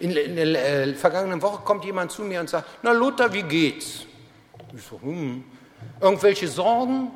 In, 0.00 0.10
in 0.16 0.36
der 0.36 0.86
äh, 0.86 0.94
vergangenen 0.94 1.40
Woche 1.42 1.62
kommt 1.62 1.84
jemand 1.84 2.10
zu 2.10 2.22
mir 2.22 2.40
und 2.40 2.50
sagt, 2.50 2.66
na 2.82 2.92
Lothar, 2.92 3.32
wie 3.32 3.42
geht's? 3.42 4.06
Ich 4.74 4.82
so, 4.82 5.00
hm. 5.00 5.44
Irgendwelche 6.00 6.48
Sorgen? 6.48 7.10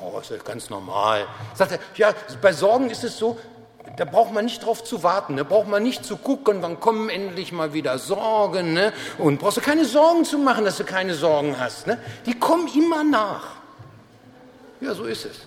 Oh, 0.00 0.18
ist 0.18 0.30
ja 0.30 0.36
ganz 0.36 0.70
normal. 0.70 1.26
Sagt 1.54 1.72
er, 1.72 1.78
ja, 1.96 2.14
bei 2.40 2.52
Sorgen 2.52 2.90
ist 2.90 3.02
es 3.02 3.18
so, 3.18 3.38
da 3.96 4.04
braucht 4.04 4.32
man 4.32 4.44
nicht 4.44 4.64
drauf 4.64 4.84
zu 4.84 5.02
warten, 5.02 5.36
da 5.36 5.42
braucht 5.42 5.68
man 5.68 5.82
nicht 5.82 6.04
zu 6.04 6.16
gucken, 6.16 6.58
wann 6.60 6.78
kommen 6.78 7.08
endlich 7.08 7.52
mal 7.52 7.72
wieder 7.72 7.98
Sorgen. 7.98 8.74
Ne? 8.74 8.92
Und 9.18 9.40
brauchst 9.40 9.56
du 9.56 9.60
keine 9.60 9.84
Sorgen 9.84 10.24
zu 10.24 10.38
machen, 10.38 10.64
dass 10.64 10.76
du 10.76 10.84
keine 10.84 11.14
Sorgen 11.14 11.58
hast. 11.58 11.86
Ne? 11.86 11.98
Die 12.26 12.38
kommen 12.38 12.68
immer 12.74 13.02
nach. 13.02 13.56
Ja, 14.80 14.94
so 14.94 15.04
ist 15.04 15.24
es. 15.24 15.40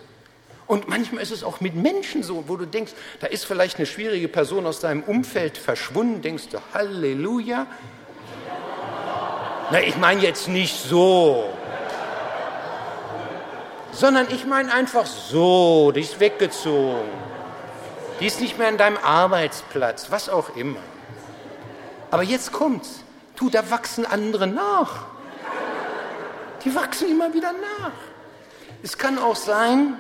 Und 0.72 0.88
manchmal 0.88 1.22
ist 1.22 1.32
es 1.32 1.44
auch 1.44 1.60
mit 1.60 1.76
Menschen 1.76 2.24
so, 2.24 2.46
wo 2.48 2.56
du 2.56 2.66
denkst, 2.66 2.94
da 3.20 3.28
ist 3.28 3.44
vielleicht 3.44 3.76
eine 3.76 3.86
schwierige 3.86 4.30
Person 4.30 4.66
aus 4.66 4.80
deinem 4.80 5.04
Umfeld 5.04 5.58
verschwunden, 5.58 6.22
denkst 6.22 6.48
du, 6.50 6.60
Halleluja. 6.74 7.68
Na, 9.70 9.82
ich 9.82 9.98
meine 9.98 10.22
jetzt 10.22 10.48
nicht 10.48 10.82
so, 10.82 11.50
sondern 13.92 14.28
ich 14.32 14.46
meine 14.46 14.74
einfach 14.74 15.06
so, 15.06 15.92
die 15.92 16.00
ist 16.00 16.22
weggezogen. 16.22 17.10
Die 18.22 18.28
ist 18.28 18.40
nicht 18.40 18.58
mehr 18.58 18.70
an 18.70 18.78
deinem 18.78 18.98
Arbeitsplatz, 19.04 20.10
was 20.10 20.30
auch 20.30 20.56
immer. 20.56 20.80
Aber 22.12 22.24
jetzt 22.24 22.54
kommt's. 22.54 23.04
Du, 23.36 23.50
da 23.50 23.70
wachsen 23.70 24.06
andere 24.06 24.48
nach. 24.48 25.04
Die 26.64 26.74
wachsen 26.74 27.12
immer 27.12 27.34
wieder 27.34 27.52
nach. 27.52 27.92
Es 28.84 28.98
kann 28.98 29.20
auch 29.20 29.36
sein, 29.36 29.98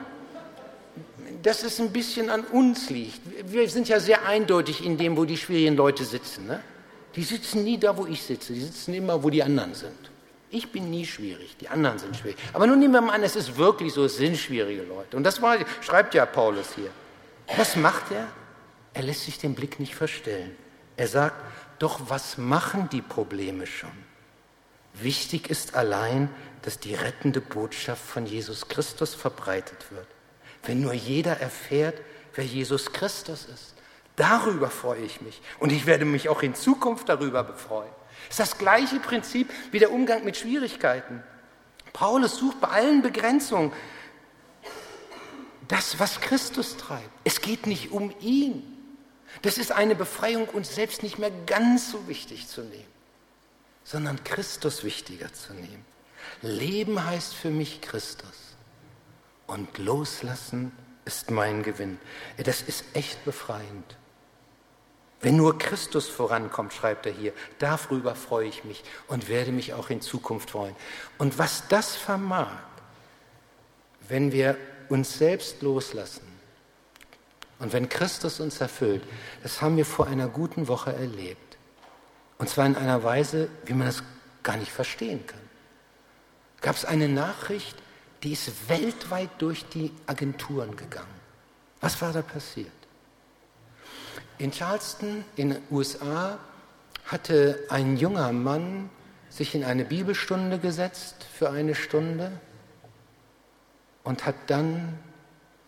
dass 1.43 1.63
es 1.63 1.79
ein 1.79 1.91
bisschen 1.91 2.29
an 2.29 2.43
uns 2.45 2.89
liegt. 2.89 3.21
Wir 3.51 3.67
sind 3.69 3.87
ja 3.87 3.99
sehr 3.99 4.25
eindeutig 4.25 4.85
in 4.85 4.97
dem, 4.97 5.17
wo 5.17 5.25
die 5.25 5.37
schwierigen 5.37 5.75
Leute 5.75 6.05
sitzen. 6.05 6.47
Ne? 6.47 6.61
Die 7.15 7.23
sitzen 7.23 7.63
nie 7.63 7.77
da, 7.77 7.97
wo 7.97 8.05
ich 8.05 8.21
sitze. 8.21 8.53
Die 8.53 8.61
sitzen 8.61 8.93
immer, 8.93 9.23
wo 9.23 9.29
die 9.29 9.43
anderen 9.43 9.73
sind. 9.73 10.11
Ich 10.49 10.71
bin 10.71 10.89
nie 10.89 11.05
schwierig, 11.05 11.55
die 11.61 11.69
anderen 11.69 11.97
sind 11.97 12.15
schwierig. 12.15 12.37
Aber 12.51 12.67
nun 12.67 12.79
nehmen 12.79 12.93
wir 12.93 13.01
mal 13.01 13.13
an, 13.13 13.23
es 13.23 13.37
ist 13.37 13.57
wirklich 13.57 13.93
so, 13.93 14.03
es 14.03 14.17
sind 14.17 14.37
schwierige 14.37 14.83
Leute. 14.83 15.15
Und 15.15 15.23
das 15.23 15.41
war, 15.41 15.57
schreibt 15.79 16.13
ja 16.13 16.25
Paulus 16.25 16.75
hier. 16.75 16.89
Was 17.55 17.75
macht 17.77 18.11
er? 18.11 18.27
Er 18.93 19.03
lässt 19.03 19.23
sich 19.23 19.37
den 19.37 19.55
Blick 19.55 19.79
nicht 19.79 19.95
verstellen. 19.95 20.51
Er 20.97 21.07
sagt, 21.07 21.35
doch 21.79 22.01
was 22.09 22.37
machen 22.37 22.89
die 22.91 23.01
Probleme 23.01 23.65
schon? 23.65 23.91
Wichtig 24.93 25.49
ist 25.49 25.73
allein, 25.73 26.29
dass 26.63 26.79
die 26.79 26.95
rettende 26.95 27.39
Botschaft 27.39 28.03
von 28.03 28.25
Jesus 28.25 28.67
Christus 28.67 29.15
verbreitet 29.15 29.85
wird 29.89 30.07
wenn 30.63 30.81
nur 30.81 30.93
jeder 30.93 31.39
erfährt, 31.39 32.01
wer 32.35 32.45
Jesus 32.45 32.91
Christus 32.91 33.45
ist. 33.45 33.73
Darüber 34.15 34.69
freue 34.69 35.01
ich 35.01 35.21
mich 35.21 35.41
und 35.59 35.71
ich 35.71 35.85
werde 35.85 36.05
mich 36.05 36.29
auch 36.29 36.41
in 36.41 36.53
Zukunft 36.53 37.09
darüber 37.09 37.43
befreuen. 37.43 37.89
Es 38.29 38.39
ist 38.39 38.51
das 38.51 38.57
gleiche 38.57 38.99
Prinzip 38.99 39.49
wie 39.71 39.79
der 39.79 39.91
Umgang 39.91 40.23
mit 40.23 40.37
Schwierigkeiten. 40.37 41.23
Paulus 41.93 42.37
sucht 42.37 42.61
bei 42.61 42.67
allen 42.67 43.01
Begrenzungen 43.01 43.71
das, 45.67 45.99
was 45.99 46.19
Christus 46.19 46.77
treibt. 46.77 47.09
Es 47.23 47.41
geht 47.41 47.65
nicht 47.65 47.91
um 47.91 48.13
ihn. 48.19 48.63
Das 49.41 49.57
ist 49.57 49.71
eine 49.71 49.95
Befreiung, 49.95 50.47
uns 50.49 50.75
selbst 50.75 51.03
nicht 51.03 51.17
mehr 51.17 51.31
ganz 51.45 51.89
so 51.89 52.07
wichtig 52.07 52.47
zu 52.47 52.61
nehmen, 52.61 52.91
sondern 53.85 54.23
Christus 54.23 54.83
wichtiger 54.83 55.31
zu 55.33 55.53
nehmen. 55.53 55.85
Leben 56.41 57.03
heißt 57.03 57.33
für 57.33 57.49
mich 57.49 57.81
Christus 57.81 58.50
und 59.51 59.77
loslassen 59.77 60.71
ist 61.03 61.29
mein 61.29 61.61
Gewinn. 61.61 61.99
Das 62.37 62.61
ist 62.61 62.85
echt 62.93 63.25
befreiend. 63.25 63.97
Wenn 65.19 65.35
nur 65.35 65.57
Christus 65.57 66.07
vorankommt, 66.07 66.73
schreibt 66.73 67.05
er 67.05 67.11
hier, 67.11 67.33
darüber 67.59 68.15
freue 68.15 68.47
ich 68.47 68.63
mich 68.63 68.81
und 69.07 69.27
werde 69.27 69.51
mich 69.51 69.73
auch 69.73 69.89
in 69.89 69.99
Zukunft 69.99 70.51
freuen. 70.51 70.75
Und 71.17 71.37
was 71.37 71.67
das 71.67 71.97
vermag, 71.97 72.47
wenn 74.07 74.31
wir 74.31 74.57
uns 74.87 75.17
selbst 75.17 75.61
loslassen 75.61 76.25
und 77.59 77.73
wenn 77.73 77.89
Christus 77.89 78.39
uns 78.39 78.61
erfüllt, 78.61 79.03
das 79.43 79.61
haben 79.61 79.75
wir 79.75 79.85
vor 79.85 80.07
einer 80.07 80.29
guten 80.29 80.69
Woche 80.69 80.93
erlebt. 80.93 81.57
Und 82.37 82.49
zwar 82.49 82.65
in 82.65 82.77
einer 82.77 83.03
Weise, 83.03 83.49
wie 83.65 83.73
man 83.73 83.87
es 83.87 84.01
gar 84.43 84.55
nicht 84.55 84.71
verstehen 84.71 85.27
kann. 85.27 85.41
Gab 86.61 86.77
es 86.77 86.85
eine 86.85 87.09
Nachricht, 87.09 87.80
die 88.23 88.33
ist 88.33 88.69
weltweit 88.69 89.29
durch 89.39 89.65
die 89.65 89.91
Agenturen 90.05 90.75
gegangen. 90.75 91.19
Was 91.79 92.01
war 92.01 92.13
da 92.13 92.21
passiert? 92.21 92.71
In 94.37 94.51
Charleston 94.51 95.23
in 95.35 95.49
den 95.51 95.61
USA 95.71 96.37
hatte 97.05 97.65
ein 97.69 97.97
junger 97.97 98.31
Mann 98.31 98.89
sich 99.29 99.55
in 99.55 99.63
eine 99.63 99.85
Bibelstunde 99.85 100.59
gesetzt 100.59 101.25
für 101.33 101.49
eine 101.49 101.73
Stunde 101.73 102.31
und 104.03 104.25
hat 104.25 104.35
dann 104.47 104.99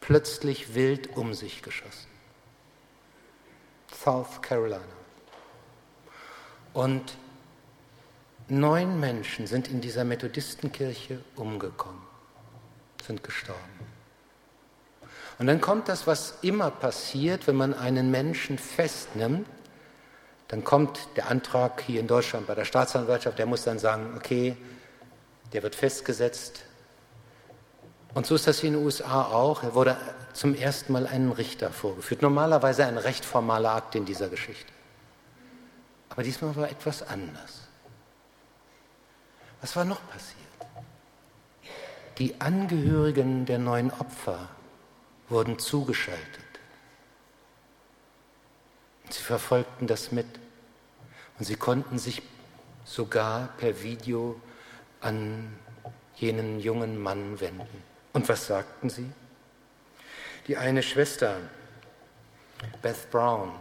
plötzlich 0.02 0.76
wild 0.76 1.16
um 1.16 1.34
sich 1.34 1.62
geschossen. 1.62 2.08
South 4.04 4.42
Carolina. 4.42 4.82
Und 6.74 7.16
neun 8.48 9.00
Menschen 9.00 9.48
sind 9.48 9.68
in 9.70 9.82
dieser 9.82 10.04
Methodistenkirche 10.04 11.24
umgekommen 11.36 12.13
sind 13.06 13.24
gestorben. 13.24 13.62
Und 15.40 15.48
dann 15.48 15.62
kommt 15.62 15.90
das, 15.90 16.08
was 16.08 16.36
immer 16.42 16.72
passiert, 16.72 17.48
wenn 17.48 17.56
man 17.56 17.74
einen 17.74 18.12
Menschen 18.12 18.58
festnimmt. 18.58 19.48
Dann 20.48 20.64
kommt 20.64 21.00
der 21.16 21.30
Antrag 21.30 21.82
hier 21.82 22.00
in 22.00 22.08
Deutschland 22.08 22.48
bei 22.48 22.56
der 22.56 22.66
Staatsanwaltschaft, 22.66 23.40
der 23.40 23.46
muss 23.46 23.64
dann 23.64 23.80
sagen, 23.80 24.14
okay, 24.16 24.56
der 25.52 25.64
wird 25.64 25.76
festgesetzt, 25.76 26.64
Und 28.14 28.28
so 28.28 28.36
ist 28.36 28.46
das 28.46 28.60
hier 28.60 28.68
in 28.68 28.76
den 28.76 28.86
USA 28.86 29.24
auch. 29.24 29.64
Er 29.64 29.74
wurde 29.74 29.98
zum 30.34 30.54
ersten 30.54 30.94
Mal 30.94 31.08
einen 31.08 31.32
Richter 31.32 31.72
vorgeführt. 31.72 32.22
Normalerweise 32.22 32.86
ein 32.86 32.98
recht 32.98 33.26
formaler 33.26 33.72
Akt 33.72 33.96
in 33.96 34.06
dieser 34.06 34.30
Geschichte. 34.30 34.72
Aber 36.10 36.22
diesmal 36.22 36.56
war 36.56 36.70
etwas 36.70 37.02
anders. 37.02 37.62
Was 39.62 39.76
war 39.76 39.86
noch 39.86 40.08
passiert? 40.10 40.43
Die 42.18 42.40
Angehörigen 42.40 43.46
der 43.46 43.58
neuen 43.58 43.92
Opfer 43.92 44.50
wurden 45.30 45.58
zugeschaltet. 45.58 46.22
Sie 49.10 49.22
verfolgten 49.22 49.88
das 49.88 50.12
mit. 50.12 50.28
Und 51.40 51.46
sie 51.46 51.56
konnten 51.56 51.98
sich 51.98 52.22
sogar 52.86 53.50
per 53.58 53.82
Video 53.82 54.40
an 55.02 55.54
jenen 56.16 56.60
jungen 56.60 57.02
Mann 57.02 57.40
wenden. 57.40 57.84
Und 58.14 58.30
was 58.30 58.48
sagten 58.48 58.90
sie? 58.90 59.10
Die 60.48 60.58
eine 60.58 60.84
Schwester, 60.84 61.38
Beth 62.82 63.10
Brown, 63.10 63.52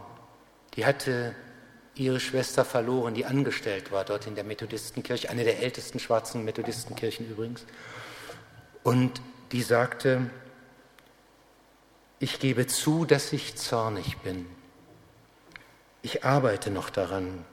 die 0.75 0.85
hatte 0.85 1.35
ihre 1.95 2.21
Schwester 2.21 2.65
verloren, 2.65 3.15
die 3.15 3.25
angestellt 3.25 3.93
war 3.93 4.05
dort 4.05 4.27
in 4.27 4.35
der 4.35 4.45
Methodistenkirche, 4.45 5.31
eine 5.31 5.45
der 5.45 5.62
ältesten 5.62 5.99
schwarzen 5.99 6.45
Methodistenkirchen 6.45 7.31
übrigens. 7.31 7.65
Und 8.83 9.21
die 9.53 9.62
sagte, 9.62 10.31
ich 12.18 12.38
gebe 12.38 12.66
zu, 12.66 13.05
dass 13.05 13.33
ich 13.33 13.57
zornig 13.57 14.18
bin. 14.18 14.47
Ich 16.03 16.25
arbeite 16.25 16.71
noch 16.71 16.90
daran. 16.90 17.45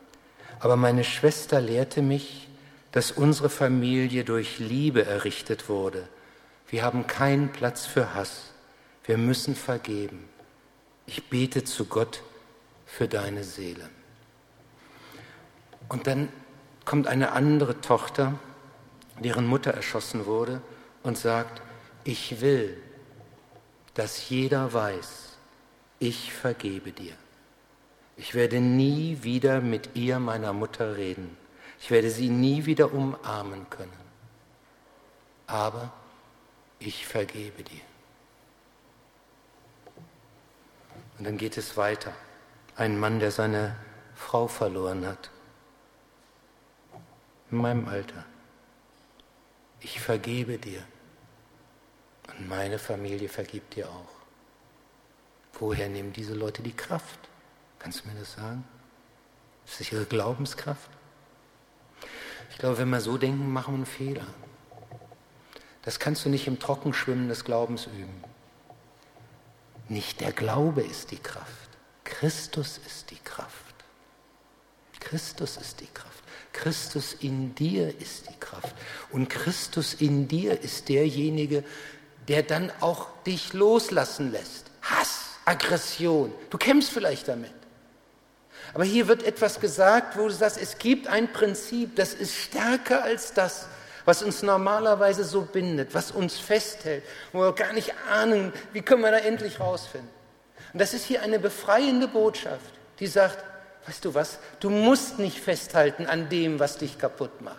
Aber 0.59 0.75
meine 0.75 1.03
Schwester 1.03 1.61
lehrte 1.61 2.01
mich, 2.01 2.47
dass 2.91 3.11
unsere 3.11 3.49
Familie 3.49 4.23
durch 4.23 4.59
Liebe 4.59 5.05
errichtet 5.05 5.69
wurde. 5.69 6.07
Wir 6.67 6.83
haben 6.83 7.07
keinen 7.07 7.51
Platz 7.51 7.85
für 7.85 8.13
Hass. 8.13 8.51
Wir 9.05 9.17
müssen 9.17 9.55
vergeben. 9.55 10.27
Ich 11.05 11.29
bete 11.29 11.63
zu 11.63 11.85
Gott 11.85 12.21
für 12.85 13.07
deine 13.07 13.43
Seele. 13.43 13.89
Und 15.87 16.05
dann 16.05 16.29
kommt 16.85 17.07
eine 17.07 17.31
andere 17.31 17.81
Tochter, 17.81 18.37
deren 19.19 19.47
Mutter 19.47 19.71
erschossen 19.71 20.25
wurde, 20.25 20.61
und 21.03 21.17
sagt, 21.17 21.61
ich 22.03 22.41
will, 22.41 22.81
dass 23.93 24.29
jeder 24.29 24.73
weiß, 24.73 25.37
ich 25.99 26.33
vergebe 26.33 26.91
dir. 26.91 27.13
Ich 28.17 28.33
werde 28.33 28.59
nie 28.59 29.19
wieder 29.21 29.61
mit 29.61 29.95
ihr, 29.95 30.19
meiner 30.19 30.53
Mutter, 30.53 30.97
reden. 30.97 31.37
Ich 31.79 31.91
werde 31.91 32.09
sie 32.09 32.29
nie 32.29 32.65
wieder 32.65 32.93
umarmen 32.93 33.69
können. 33.69 33.91
Aber 35.47 35.91
ich 36.79 37.05
vergebe 37.05 37.63
dir. 37.63 37.81
Und 41.17 41.25
dann 41.25 41.37
geht 41.37 41.57
es 41.57 41.75
weiter. 41.77 42.13
Ein 42.75 42.99
Mann, 42.99 43.19
der 43.19 43.31
seine 43.31 43.75
Frau 44.15 44.47
verloren 44.47 45.05
hat. 45.05 45.29
In 47.51 47.57
meinem 47.57 47.87
Alter. 47.87 48.25
Ich 49.81 49.99
vergebe 49.99 50.57
dir. 50.57 50.83
Und 52.27 52.47
meine 52.47 52.79
Familie 52.79 53.29
vergibt 53.29 53.75
dir 53.75 53.89
auch. 53.89 54.19
Woher 55.53 55.89
nehmen 55.89 56.13
diese 56.13 56.33
Leute 56.33 56.61
die 56.61 56.75
Kraft? 56.75 57.19
Kannst 57.79 58.03
du 58.03 58.09
mir 58.09 58.19
das 58.19 58.33
sagen? 58.33 58.63
Ist 59.65 59.79
das 59.79 59.91
ihre 59.91 60.05
Glaubenskraft? 60.05 60.89
Ich 62.51 62.57
glaube, 62.57 62.77
wenn 62.77 62.89
wir 62.89 63.01
so 63.01 63.17
denken, 63.17 63.51
machen 63.51 63.73
wir 63.73 63.77
einen 63.77 63.85
Fehler. 63.85 64.25
Das 65.83 65.99
kannst 65.99 66.25
du 66.25 66.29
nicht 66.29 66.47
im 66.47 66.59
Trockenschwimmen 66.59 67.29
des 67.29 67.45
Glaubens 67.45 67.87
üben. 67.87 68.23
Nicht 69.87 70.21
der 70.21 70.31
Glaube 70.31 70.81
ist 70.81 71.11
die 71.11 71.19
Kraft. 71.19 71.69
Christus 72.03 72.79
ist 72.85 73.11
die 73.11 73.19
Kraft. 73.19 73.75
Christus 74.99 75.57
ist 75.57 75.79
die 75.79 75.87
Kraft. 75.87 76.18
Christus 76.61 77.15
in 77.21 77.55
dir 77.55 77.93
ist 78.01 78.29
die 78.29 78.39
Kraft. 78.39 78.75
Und 79.11 79.29
Christus 79.29 79.93
in 79.93 80.27
dir 80.27 80.61
ist 80.61 80.89
derjenige, 80.89 81.63
der 82.27 82.43
dann 82.43 82.69
auch 82.81 83.07
dich 83.25 83.53
loslassen 83.53 84.33
lässt. 84.33 84.65
Hass, 84.81 85.21
Aggression. 85.45 86.33
Du 86.49 86.57
kämpfst 86.57 86.91
vielleicht 86.91 87.29
damit. 87.29 87.53
Aber 88.73 88.83
hier 88.83 89.07
wird 89.07 89.23
etwas 89.23 89.61
gesagt, 89.61 90.17
wo 90.17 90.27
du 90.27 90.33
sagst, 90.33 90.61
es 90.61 90.77
gibt 90.77 91.07
ein 91.07 91.31
Prinzip, 91.31 91.95
das 91.95 92.13
ist 92.13 92.35
stärker 92.35 93.03
als 93.03 93.33
das, 93.33 93.67
was 94.03 94.21
uns 94.21 94.43
normalerweise 94.43 95.23
so 95.23 95.43
bindet, 95.43 95.93
was 95.93 96.11
uns 96.11 96.37
festhält, 96.37 97.03
wo 97.31 97.39
wir 97.39 97.53
gar 97.53 97.71
nicht 97.71 97.93
ahnen, 98.11 98.51
wie 98.73 98.81
können 98.81 99.01
wir 99.01 99.11
da 99.11 99.19
endlich 99.19 99.61
rausfinden. 99.61 100.09
Und 100.73 100.81
das 100.81 100.93
ist 100.93 101.05
hier 101.05 101.21
eine 101.21 101.39
befreiende 101.39 102.09
Botschaft, 102.09 102.73
die 102.99 103.07
sagt, 103.07 103.43
weißt 103.89 104.05
du 104.05 104.13
was, 104.13 104.37
du 104.59 104.69
musst 104.69 105.17
nicht 105.17 105.39
festhalten 105.39 106.05
an 106.05 106.29
dem, 106.29 106.59
was 106.59 106.77
dich 106.77 106.99
kaputt 106.99 107.41
macht. 107.41 107.57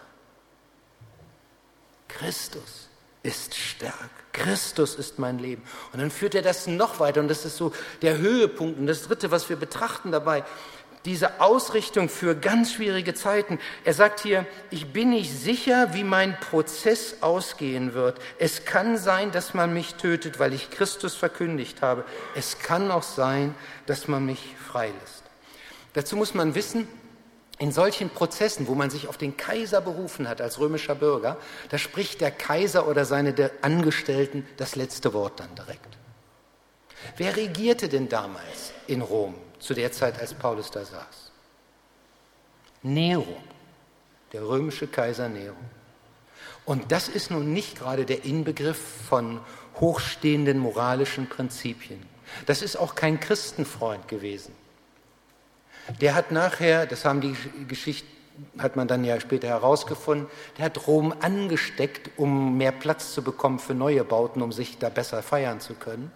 Christus 2.06 2.88
ist 3.24 3.54
stark. 3.54 4.10
Christus 4.32 4.94
ist 4.94 5.18
mein 5.18 5.40
Leben. 5.40 5.62
Und 5.92 6.00
dann 6.00 6.10
führt 6.10 6.36
er 6.36 6.42
das 6.42 6.68
noch 6.68 7.00
weiter 7.00 7.20
und 7.20 7.28
das 7.28 7.44
ist 7.44 7.56
so 7.56 7.72
der 8.00 8.18
Höhepunkt. 8.18 8.78
Und 8.78 8.86
das 8.86 9.02
Dritte, 9.02 9.32
was 9.32 9.48
wir 9.48 9.56
betrachten 9.56 10.12
dabei, 10.12 10.44
diese 11.04 11.40
Ausrichtung 11.40 12.08
für 12.08 12.36
ganz 12.36 12.74
schwierige 12.74 13.14
Zeiten. 13.14 13.58
Er 13.84 13.94
sagt 13.94 14.20
hier, 14.20 14.46
ich 14.70 14.92
bin 14.92 15.10
nicht 15.10 15.32
sicher, 15.32 15.94
wie 15.94 16.04
mein 16.04 16.38
Prozess 16.38 17.16
ausgehen 17.22 17.94
wird. 17.94 18.20
Es 18.38 18.64
kann 18.64 18.98
sein, 18.98 19.32
dass 19.32 19.54
man 19.54 19.72
mich 19.72 19.94
tötet, 19.94 20.38
weil 20.38 20.52
ich 20.52 20.70
Christus 20.70 21.16
verkündigt 21.16 21.82
habe. 21.82 22.04
Es 22.36 22.60
kann 22.60 22.90
auch 22.90 23.02
sein, 23.02 23.54
dass 23.86 24.06
man 24.06 24.26
mich 24.26 24.54
freilässt. 24.64 25.19
Dazu 25.94 26.16
muss 26.16 26.34
man 26.34 26.54
wissen, 26.54 26.86
in 27.58 27.72
solchen 27.72 28.08
Prozessen, 28.08 28.68
wo 28.68 28.74
man 28.74 28.88
sich 28.88 29.06
auf 29.06 29.18
den 29.18 29.36
Kaiser 29.36 29.82
berufen 29.82 30.26
hat 30.26 30.40
als 30.40 30.58
römischer 30.58 30.94
Bürger, 30.94 31.36
da 31.68 31.76
spricht 31.76 32.22
der 32.22 32.30
Kaiser 32.30 32.88
oder 32.88 33.04
seine 33.04 33.50
Angestellten 33.60 34.46
das 34.56 34.76
letzte 34.76 35.12
Wort 35.12 35.40
dann 35.40 35.54
direkt. 35.54 35.98
Wer 37.18 37.36
regierte 37.36 37.88
denn 37.90 38.08
damals 38.08 38.72
in 38.86 39.02
Rom 39.02 39.34
zu 39.58 39.74
der 39.74 39.92
Zeit, 39.92 40.18
als 40.18 40.32
Paulus 40.32 40.70
da 40.70 40.84
saß? 40.84 41.32
Nero, 42.82 43.36
der 44.32 44.42
römische 44.42 44.86
Kaiser 44.86 45.28
Nero. 45.28 45.56
Und 46.64 46.92
das 46.92 47.08
ist 47.08 47.30
nun 47.30 47.52
nicht 47.52 47.78
gerade 47.78 48.06
der 48.06 48.24
Inbegriff 48.24 48.80
von 49.08 49.40
hochstehenden 49.80 50.58
moralischen 50.58 51.28
Prinzipien. 51.28 52.02
Das 52.46 52.62
ist 52.62 52.76
auch 52.76 52.94
kein 52.94 53.20
Christenfreund 53.20 54.08
gewesen. 54.08 54.54
Der 56.00 56.14
hat 56.14 56.30
nachher, 56.30 56.86
das 56.86 57.04
haben 57.04 57.20
die 57.20 57.34
Geschichten, 57.66 58.08
hat 58.58 58.76
man 58.76 58.88
dann 58.88 59.04
ja 59.04 59.20
später 59.20 59.48
herausgefunden, 59.48 60.26
der 60.56 60.66
hat 60.66 60.86
Rom 60.86 61.14
angesteckt, 61.20 62.10
um 62.16 62.56
mehr 62.56 62.72
Platz 62.72 63.12
zu 63.12 63.22
bekommen 63.22 63.58
für 63.58 63.74
neue 63.74 64.04
Bauten, 64.04 64.42
um 64.42 64.52
sich 64.52 64.78
da 64.78 64.88
besser 64.88 65.22
feiern 65.22 65.60
zu 65.60 65.74
können. 65.74 66.10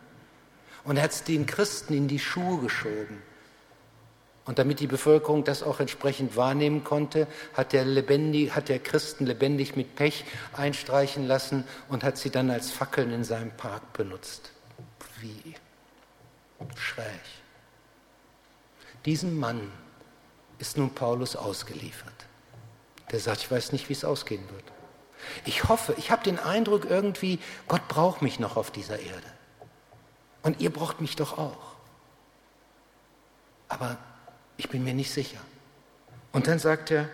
Und 0.85 0.97
er 0.97 1.05
hat 1.05 1.13
es 1.13 1.25
den 1.25 1.47
Christen 1.47 1.95
in 1.95 2.09
die 2.09 2.19
Schuhe 2.19 2.59
geschoben. 2.59 3.23
Und 4.45 4.59
damit 4.59 4.81
die 4.81 4.87
Bevölkerung 4.87 5.45
das 5.45 5.63
auch 5.63 5.81
entsprechend 5.81 6.37
wahrnehmen 6.37 6.85
konnte, 6.85 7.27
hat 7.55 7.73
der, 7.73 7.87
lebendig, 7.87 8.55
hat 8.55 8.69
der 8.69 8.79
Christen 8.79 9.25
lebendig 9.25 9.75
mit 9.75 9.97
Pech 9.97 10.25
einstreichen 10.53 11.27
lassen 11.27 11.65
und 11.89 12.05
hat 12.05 12.19
sie 12.19 12.31
dann 12.31 12.51
als 12.51 12.71
Fackeln 12.71 13.11
in 13.11 13.25
seinem 13.25 13.53
Park 13.53 13.95
benutzt. 13.95 14.53
Wie 15.21 15.55
schräg. 16.77 17.05
Diesem 19.05 19.39
Mann 19.39 19.71
ist 20.59 20.77
nun 20.77 20.95
Paulus 20.95 21.37
ausgeliefert. 21.37 22.13
Der 23.11 23.21
sagt, 23.21 23.41
ich 23.43 23.51
weiß 23.51 23.73
nicht, 23.73 23.89
wie 23.89 23.93
es 23.93 24.05
ausgehen 24.05 24.49
wird. 24.51 24.65
Ich 25.45 25.65
hoffe, 25.65 25.95
ich 25.99 26.11
habe 26.11 26.23
den 26.23 26.39
Eindruck 26.39 26.87
irgendwie, 26.89 27.39
Gott 27.69 27.87
braucht 27.89 28.23
mich 28.23 28.39
noch 28.39 28.57
auf 28.57 28.71
dieser 28.71 28.99
Erde. 28.99 29.27
Und 30.43 30.61
ihr 30.61 30.71
braucht 30.71 31.01
mich 31.01 31.17
doch 31.17 31.39
auch. 31.39 31.75
Aber 33.69 33.99
ich 34.57 34.69
bin 34.69 34.85
mir 34.85 34.95
nicht 34.95 35.11
sicher. 35.11 35.41
Und 36.33 36.47
dann 36.47 36.59
sagt 36.59 36.91
er, 36.91 37.09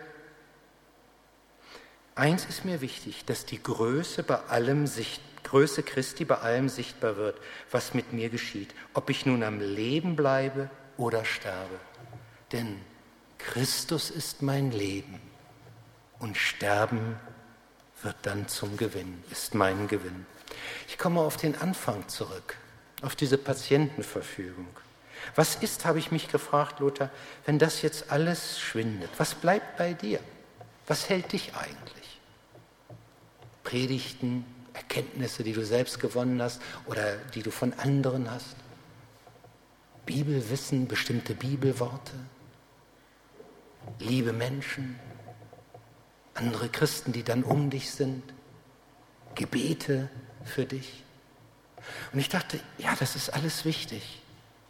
eins 2.14 2.44
ist 2.44 2.64
mir 2.64 2.80
wichtig, 2.80 3.24
dass 3.24 3.46
die 3.46 3.62
Größe 3.62 4.22
bei 4.22 4.36
allem 4.46 4.86
Sicht, 4.86 5.22
Größe 5.44 5.82
Christi 5.82 6.24
bei 6.24 6.38
allem 6.38 6.68
sichtbar 6.68 7.16
wird, 7.16 7.40
was 7.70 7.94
mit 7.94 8.12
mir 8.12 8.28
geschieht. 8.28 8.74
Ob 8.94 9.10
ich 9.10 9.26
nun 9.26 9.42
am 9.42 9.58
Leben 9.58 10.14
bleibe 10.16 10.70
oder 11.00 11.24
sterbe. 11.24 11.80
Denn 12.52 12.80
Christus 13.38 14.10
ist 14.10 14.42
mein 14.42 14.70
Leben 14.70 15.20
und 16.18 16.36
Sterben 16.36 17.18
wird 18.02 18.16
dann 18.22 18.48
zum 18.48 18.76
Gewinn, 18.76 19.22
ist 19.30 19.54
mein 19.54 19.88
Gewinn. 19.88 20.26
Ich 20.88 20.98
komme 20.98 21.20
auf 21.20 21.36
den 21.36 21.56
Anfang 21.56 22.06
zurück, 22.08 22.56
auf 23.02 23.16
diese 23.16 23.38
Patientenverfügung. 23.38 24.68
Was 25.34 25.56
ist, 25.56 25.84
habe 25.84 25.98
ich 25.98 26.10
mich 26.10 26.28
gefragt, 26.28 26.80
Lothar, 26.80 27.10
wenn 27.46 27.58
das 27.58 27.82
jetzt 27.82 28.10
alles 28.10 28.58
schwindet? 28.58 29.10
Was 29.18 29.34
bleibt 29.34 29.76
bei 29.76 29.92
dir? 29.92 30.20
Was 30.86 31.08
hält 31.08 31.32
dich 31.32 31.54
eigentlich? 31.54 32.20
Predigten, 33.64 34.44
Erkenntnisse, 34.72 35.44
die 35.44 35.52
du 35.52 35.64
selbst 35.64 36.00
gewonnen 36.00 36.40
hast 36.40 36.60
oder 36.86 37.16
die 37.34 37.42
du 37.42 37.50
von 37.50 37.72
anderen 37.74 38.30
hast. 38.30 38.56
Bibelwissen, 40.10 40.88
bestimmte 40.88 41.36
Bibelworte, 41.36 42.14
liebe 44.00 44.32
Menschen, 44.32 44.98
andere 46.34 46.68
Christen, 46.68 47.12
die 47.12 47.22
dann 47.22 47.44
um 47.44 47.70
dich 47.70 47.92
sind, 47.92 48.24
Gebete 49.36 50.10
für 50.44 50.66
dich. 50.66 51.04
Und 52.12 52.18
ich 52.18 52.28
dachte, 52.28 52.58
ja, 52.78 52.96
das 52.98 53.14
ist 53.14 53.30
alles 53.30 53.64
wichtig, 53.64 54.20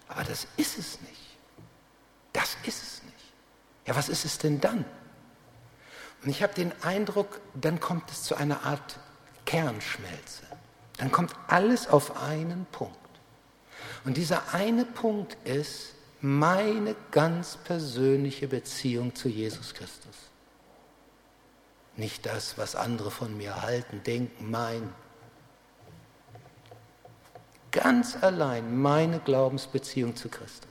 aber 0.09 0.25
das 0.25 0.47
ist 0.59 0.79
es 0.79 1.01
nicht. 1.01 1.39
Das 2.35 2.59
ist 2.65 2.83
es 2.83 3.03
nicht. 3.05 3.33
Ja, 3.87 3.97
was 3.97 4.11
ist 4.11 4.27
es 4.27 4.37
denn 4.37 4.61
dann? 4.61 4.85
Und 6.23 6.29
ich 6.29 6.43
habe 6.43 6.53
den 6.53 6.71
Eindruck, 6.83 7.41
dann 7.55 7.81
kommt 7.81 8.11
es 8.11 8.25
zu 8.25 8.35
einer 8.35 8.65
Art 8.65 9.01
Kernschmelze. 9.47 10.43
Dann 10.99 11.11
kommt 11.11 11.35
alles 11.49 11.89
auf 11.89 12.23
einen 12.23 12.67
Punkt. 12.73 13.00
Und 14.05 14.17
dieser 14.17 14.55
eine 14.55 14.85
Punkt 14.85 15.37
ist 15.47 15.95
meine 16.21 16.97
ganz 17.11 17.57
persönliche 17.57 18.49
Beziehung 18.49 19.15
zu 19.15 19.29
Jesus 19.29 19.75
Christus. 19.75 20.15
Nicht 21.97 22.25
das, 22.27 22.57
was 22.57 22.77
andere 22.77 23.11
von 23.11 23.37
mir 23.37 23.63
halten, 23.63 24.03
denken, 24.05 24.51
meinen. 24.51 24.93
Ganz 27.73 28.17
allein 28.23 28.81
meine 28.81 29.21
Glaubensbeziehung 29.21 30.17
zu 30.17 30.29
Christus. 30.29 30.71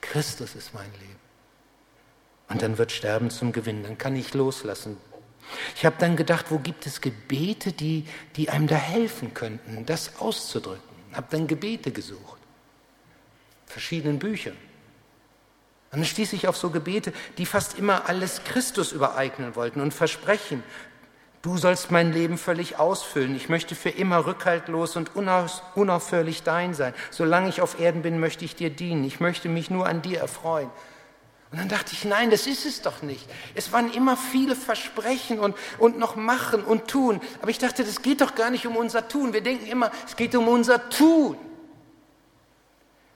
Christus 0.00 0.54
ist 0.54 0.72
mein 0.74 0.90
Leben. 0.92 1.28
Und 2.48 2.62
dann 2.62 2.78
wird 2.78 2.92
Sterben 2.92 3.30
zum 3.30 3.52
Gewinn, 3.52 3.82
dann 3.82 3.98
kann 3.98 4.16
ich 4.16 4.32
loslassen. 4.34 4.96
Ich 5.76 5.84
habe 5.84 5.96
dann 5.98 6.16
gedacht, 6.16 6.46
wo 6.50 6.58
gibt 6.58 6.86
es 6.86 7.00
Gebete, 7.00 7.72
die, 7.72 8.06
die 8.36 8.50
einem 8.50 8.66
da 8.66 8.76
helfen 8.76 9.34
könnten, 9.34 9.84
das 9.86 10.18
auszudrücken. 10.18 10.87
Habe 11.18 11.26
dann 11.30 11.48
Gebete 11.48 11.90
gesucht, 11.90 12.38
verschiedenen 13.66 14.20
Büchern. 14.20 14.56
Und 15.90 15.98
dann 15.98 16.04
stieß 16.04 16.32
ich 16.32 16.46
auf 16.46 16.56
so 16.56 16.70
Gebete, 16.70 17.12
die 17.38 17.44
fast 17.44 17.76
immer 17.76 18.08
alles 18.08 18.44
Christus 18.44 18.92
übereignen 18.92 19.56
wollten 19.56 19.80
und 19.80 19.92
versprechen, 19.92 20.62
du 21.42 21.56
sollst 21.56 21.90
mein 21.90 22.12
Leben 22.12 22.38
völlig 22.38 22.78
ausfüllen. 22.78 23.34
Ich 23.34 23.48
möchte 23.48 23.74
für 23.74 23.88
immer 23.88 24.26
rückhaltlos 24.26 24.94
und 24.94 25.10
unaufhörlich 25.16 26.44
dein 26.44 26.72
sein. 26.72 26.94
Solange 27.10 27.48
ich 27.48 27.62
auf 27.62 27.80
Erden 27.80 28.02
bin, 28.02 28.20
möchte 28.20 28.44
ich 28.44 28.54
dir 28.54 28.70
dienen. 28.70 29.02
Ich 29.02 29.18
möchte 29.18 29.48
mich 29.48 29.70
nur 29.70 29.88
an 29.88 30.02
dir 30.02 30.20
erfreuen. 30.20 30.70
Und 31.50 31.58
dann 31.58 31.68
dachte 31.68 31.94
ich, 31.94 32.04
nein, 32.04 32.30
das 32.30 32.46
ist 32.46 32.66
es 32.66 32.82
doch 32.82 33.00
nicht. 33.00 33.26
Es 33.54 33.72
waren 33.72 33.90
immer 33.92 34.16
viele 34.18 34.54
Versprechen 34.54 35.38
und, 35.38 35.56
und 35.78 35.98
noch 35.98 36.14
machen 36.14 36.62
und 36.62 36.88
tun. 36.88 37.20
Aber 37.40 37.50
ich 37.50 37.58
dachte, 37.58 37.84
das 37.84 38.02
geht 38.02 38.20
doch 38.20 38.34
gar 38.34 38.50
nicht 38.50 38.66
um 38.66 38.76
unser 38.76 39.08
Tun. 39.08 39.32
Wir 39.32 39.40
denken 39.40 39.66
immer, 39.66 39.90
es 40.06 40.14
geht 40.14 40.34
um 40.34 40.46
unser 40.46 40.90
Tun. 40.90 41.38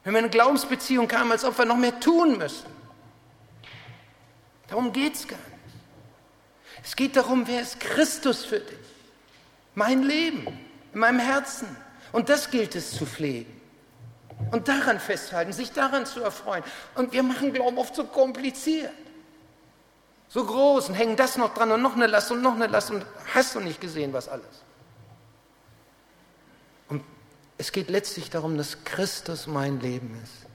Wenn 0.03 0.14
wir 0.14 0.21
in 0.21 0.25
eine 0.25 0.31
Glaubensbeziehung 0.31 1.09
kamen, 1.09 1.33
als 1.33 1.45
ob 1.45 1.59
wir 1.59 1.66
noch 1.66 1.77
mehr 1.77 2.01
tun 2.01 2.38
müssen. 2.38 2.66
Darum 4.68 4.92
geht 4.92 5.14
es 5.14 5.29
gar 5.29 5.37
nicht. 5.37 5.49
Es 6.83 6.97
geht 6.97 7.16
darum, 7.16 7.47
wer 7.47 7.61
ist 7.61 7.79
Christus 7.79 8.45
für 8.45 8.61
dich? 8.61 8.79
Mein 9.75 10.03
Leben, 10.03 10.47
in 10.95 11.01
meinem 11.01 11.21
Herzen. 11.21 11.68
Und 12.12 12.31
das 12.31 12.51
gilt 12.51 12.75
es 12.75 12.92
zu 12.92 13.05
pflegen. 13.05 13.62
Und 14.50 14.68
daran 14.68 15.00
festhalten, 15.00 15.52
sich 15.52 15.72
daran 15.72 16.05
zu 16.05 16.22
erfreuen. 16.22 16.62
Und 16.94 17.12
wir 17.12 17.22
machen 17.22 17.52
Glauben 17.52 17.78
oft 17.78 17.94
so 17.94 18.05
kompliziert. 18.05 18.90
So 20.28 20.44
groß 20.44 20.88
und 20.88 20.94
hängen 20.94 21.16
das 21.16 21.37
noch 21.37 21.52
dran 21.52 21.72
und 21.72 21.83
noch 21.83 21.94
eine 21.94 22.07
Last 22.07 22.33
und 22.33 22.40
noch 22.40 22.55
eine 22.55 22.66
Last 22.66 22.90
und 22.90 23.05
hast 23.35 23.55
du 23.55 23.61
nicht 23.61 23.83
gesehen, 23.83 24.14
was 24.14 24.28
alles. 24.28 24.62
Und 26.88 27.02
es 27.59 27.70
geht 27.70 27.90
letztlich 27.90 28.31
darum, 28.31 28.57
dass 28.57 28.83
Christus 28.85 29.46
mein 29.46 29.81
Leben 29.81 30.18
ist. 30.22 30.46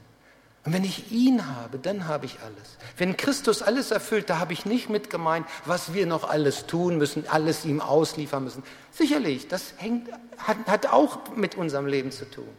Und 0.65 0.73
wenn 0.73 0.83
ich 0.83 1.13
ihn 1.13 1.55
habe, 1.55 1.77
dann 1.77 2.09
habe 2.09 2.25
ich 2.25 2.39
alles. 2.41 2.77
Wenn 2.97 3.15
Christus 3.15 3.61
alles 3.61 3.91
erfüllt, 3.91 4.29
da 4.29 4.39
habe 4.39 4.51
ich 4.51 4.65
nicht 4.65 4.89
mit 4.89 5.09
gemeint, 5.09 5.47
was 5.63 5.93
wir 5.93 6.05
noch 6.07 6.27
alles 6.27 6.65
tun 6.65 6.97
müssen, 6.97 7.25
alles 7.29 7.63
ihm 7.63 7.79
ausliefern 7.79 8.43
müssen. 8.43 8.63
Sicherlich, 8.91 9.47
das 9.47 9.75
hängt, 9.77 10.09
hat, 10.37 10.57
hat 10.65 10.87
auch 10.87 11.35
mit 11.35 11.55
unserem 11.55 11.85
Leben 11.85 12.11
zu 12.11 12.29
tun. 12.29 12.49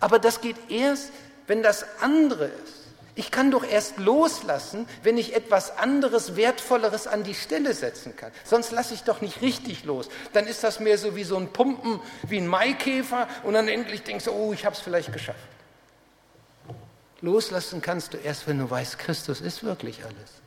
Aber 0.00 0.18
das 0.18 0.40
geht 0.40 0.56
erst, 0.70 1.12
wenn 1.46 1.62
das 1.62 1.84
andere 2.00 2.46
ist. 2.46 2.80
Ich 3.16 3.30
kann 3.30 3.50
doch 3.50 3.64
erst 3.64 3.98
loslassen, 3.98 4.86
wenn 5.02 5.18
ich 5.18 5.34
etwas 5.34 5.76
anderes, 5.76 6.36
Wertvolleres 6.36 7.06
an 7.06 7.24
die 7.24 7.34
Stelle 7.34 7.74
setzen 7.74 8.16
kann. 8.16 8.32
Sonst 8.44 8.70
lasse 8.70 8.94
ich 8.94 9.02
doch 9.02 9.20
nicht 9.20 9.42
richtig 9.42 9.84
los. 9.84 10.08
Dann 10.32 10.46
ist 10.46 10.64
das 10.64 10.80
mehr 10.80 10.96
so 10.96 11.16
wie 11.16 11.24
so 11.24 11.36
ein 11.36 11.52
Pumpen, 11.52 12.00
wie 12.22 12.38
ein 12.38 12.46
Maikäfer 12.46 13.28
und 13.42 13.54
dann 13.54 13.68
endlich 13.68 14.04
denkst 14.04 14.24
du, 14.26 14.32
oh, 14.32 14.52
ich 14.52 14.64
habe 14.64 14.74
es 14.74 14.80
vielleicht 14.80 15.12
geschafft. 15.12 15.38
Loslassen 17.20 17.82
kannst 17.82 18.14
du 18.14 18.16
erst, 18.16 18.46
wenn 18.46 18.58
du 18.58 18.70
weißt, 18.70 18.98
Christus 18.98 19.40
ist 19.40 19.62
wirklich 19.64 20.02
alles. 20.04 20.40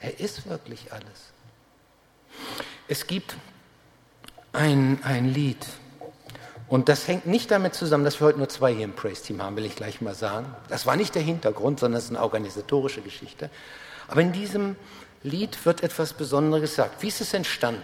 Er 0.00 0.18
ist 0.18 0.48
wirklich 0.48 0.92
alles. 0.92 1.32
Es 2.88 3.06
gibt 3.06 3.36
ein, 4.52 4.98
ein 5.04 5.32
Lied, 5.32 5.64
und 6.68 6.88
das 6.88 7.08
hängt 7.08 7.26
nicht 7.26 7.50
damit 7.50 7.74
zusammen, 7.74 8.04
dass 8.04 8.20
wir 8.20 8.26
heute 8.26 8.38
nur 8.38 8.48
zwei 8.48 8.74
hier 8.74 8.84
im 8.84 8.92
Praise-Team 8.92 9.42
haben, 9.42 9.56
will 9.56 9.64
ich 9.64 9.76
gleich 9.76 10.00
mal 10.00 10.14
sagen. 10.14 10.54
Das 10.68 10.84
war 10.84 10.96
nicht 10.96 11.14
der 11.14 11.22
Hintergrund, 11.22 11.80
sondern 11.80 11.98
es 11.98 12.04
ist 12.04 12.10
eine 12.10 12.22
organisatorische 12.22 13.00
Geschichte. 13.00 13.48
Aber 14.08 14.20
in 14.20 14.32
diesem 14.32 14.76
Lied 15.22 15.64
wird 15.64 15.82
etwas 15.82 16.12
Besonderes 16.12 16.70
gesagt. 16.70 17.02
Wie 17.02 17.08
ist 17.08 17.20
es 17.20 17.32
entstanden? 17.32 17.82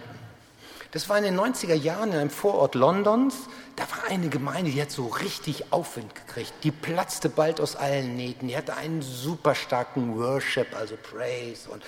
Das 0.91 1.09
war 1.09 1.17
in 1.17 1.23
den 1.23 1.37
90er 1.37 1.73
Jahren 1.73 2.11
in 2.11 2.19
einem 2.19 2.29
Vorort 2.29 2.75
Londons. 2.75 3.35
Da 3.75 3.83
war 3.83 4.09
eine 4.09 4.29
Gemeinde, 4.29 4.71
die 4.71 4.81
hat 4.81 4.91
so 4.91 5.07
richtig 5.07 5.73
Aufwind 5.73 6.13
gekriegt. 6.15 6.53
Die 6.63 6.71
platzte 6.71 7.27
bald 7.27 7.59
aus 7.59 7.75
allen 7.75 8.15
Nähten. 8.15 8.47
Die 8.47 8.55
hatte 8.55 8.77
einen 8.77 9.01
super 9.01 9.55
starken 9.55 10.17
Worship, 10.17 10.73
also 10.73 10.95
Praise. 10.95 11.69
Und 11.69 11.83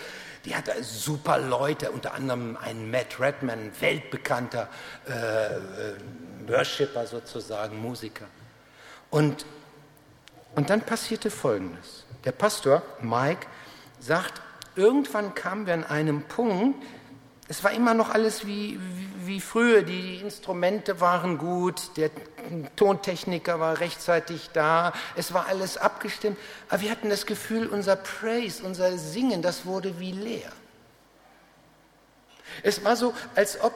die 0.46 0.56
hatte 0.56 0.72
super 0.84 1.38
Leute, 1.38 1.92
unter 1.92 2.16
anderem 2.16 2.58
einen 2.58 2.92
Matt 2.92 3.20
Redman, 3.20 3.72
weltbekannter 3.80 4.68
äh, 5.08 5.12
äh 5.12 5.94
Worshipper 6.48 7.06
sozusagen, 7.06 7.80
Musiker. 7.82 8.26
Und, 9.10 9.46
und 10.56 10.70
dann 10.70 10.82
passierte 10.82 11.30
Folgendes. 11.30 12.06
Der 12.26 12.32
Pastor, 12.32 12.82
Mike, 13.02 13.48
sagt, 14.00 14.42
irgendwann 14.76 15.34
kamen 15.34 15.66
wir 15.66 15.74
an 15.74 15.84
einem 15.84 16.24
Punkt, 16.24 16.84
es 17.50 17.64
war 17.64 17.72
immer 17.72 17.94
noch 17.94 18.10
alles 18.10 18.46
wie, 18.46 18.78
wie, 18.78 19.28
wie 19.28 19.42
früher, 19.42 19.82
die 19.82 20.18
Instrumente 20.18 21.00
waren 21.00 21.38
gut, 21.38 21.96
der 21.96 22.12
Tontechniker 22.76 23.60
war 23.60 23.80
rechtzeitig 23.80 24.50
da, 24.52 24.92
es 25.16 25.34
war 25.34 25.48
alles 25.48 25.78
abgestimmt, 25.78 26.38
aber 26.68 26.82
wir 26.82 26.92
hatten 26.92 27.10
das 27.10 27.26
Gefühl, 27.26 27.68
unser 27.68 27.96
Praise, 27.96 28.64
unser 28.64 28.98
Singen, 28.98 29.42
das 29.42 29.66
wurde 29.66 29.98
wie 30.00 30.12
leer. 30.12 30.52
Es 32.64 32.84
war 32.84 32.98
so, 32.98 33.14
als 33.36 33.62
ob 33.62 33.74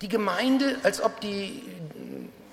die 0.00 0.08
Gemeinde, 0.08 0.78
als 0.82 1.00
ob 1.00 1.20
die 1.20 1.62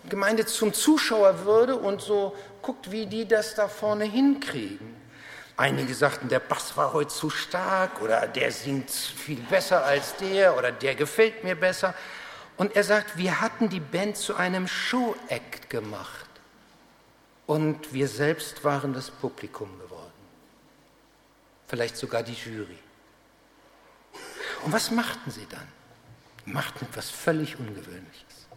Gemeinde 0.09 0.45
zum 0.45 0.73
Zuschauer 0.73 1.45
würde 1.45 1.75
und 1.75 2.01
so 2.01 2.35
guckt, 2.61 2.91
wie 2.91 3.05
die 3.05 3.27
das 3.27 3.55
da 3.55 3.67
vorne 3.67 4.05
hinkriegen. 4.05 4.95
Einige 5.55 5.93
sagten, 5.95 6.29
der 6.29 6.39
Bass 6.39 6.77
war 6.77 6.93
heute 6.93 7.09
zu 7.09 7.29
stark 7.29 8.01
oder 8.01 8.27
der 8.27 8.51
singt 8.51 8.91
viel 8.91 9.39
besser 9.39 9.83
als 9.83 10.15
der 10.17 10.55
oder 10.55 10.71
der 10.71 10.95
gefällt 10.95 11.43
mir 11.43 11.55
besser. 11.55 11.95
Und 12.57 12.75
er 12.75 12.83
sagt, 12.83 13.17
wir 13.17 13.41
hatten 13.41 13.69
die 13.69 13.79
Band 13.79 14.17
zu 14.17 14.35
einem 14.35 14.67
Show-Act 14.67 15.69
gemacht 15.69 16.27
und 17.47 17.93
wir 17.93 18.07
selbst 18.07 18.63
waren 18.63 18.93
das 18.93 19.09
Publikum 19.09 19.79
geworden. 19.79 20.11
Vielleicht 21.67 21.97
sogar 21.97 22.23
die 22.23 22.33
Jury. 22.33 22.77
Und 24.63 24.73
was 24.73 24.91
machten 24.91 25.31
sie 25.31 25.47
dann? 25.49 25.76
Machten 26.47 26.85
etwas 26.85 27.09
völlig 27.09 27.59
Ungewöhnliches. 27.59 28.47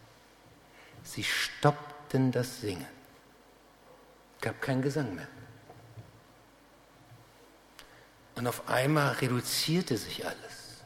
Sie 1.03 1.25
stoppten 1.25 2.31
das 2.31 2.61
Singen. 2.61 2.87
Es 4.37 4.43
gab 4.43 4.63
keinen 4.63 4.81
Gesang 4.81 5.15
mehr. 5.15 5.29
Und 8.37 8.47
auf 8.47 8.69
einmal 8.69 9.13
reduzierte 9.15 9.99
sich 9.99 10.25
alles. 10.25 10.83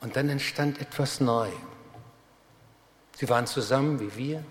Und 0.00 0.14
dann 0.14 0.28
entstand 0.28 0.80
etwas 0.80 1.20
neu. 1.20 1.50
Sie 3.16 3.28
waren 3.28 3.46
zusammen 3.46 3.98
wie 4.00 4.14
wir. 4.16 4.44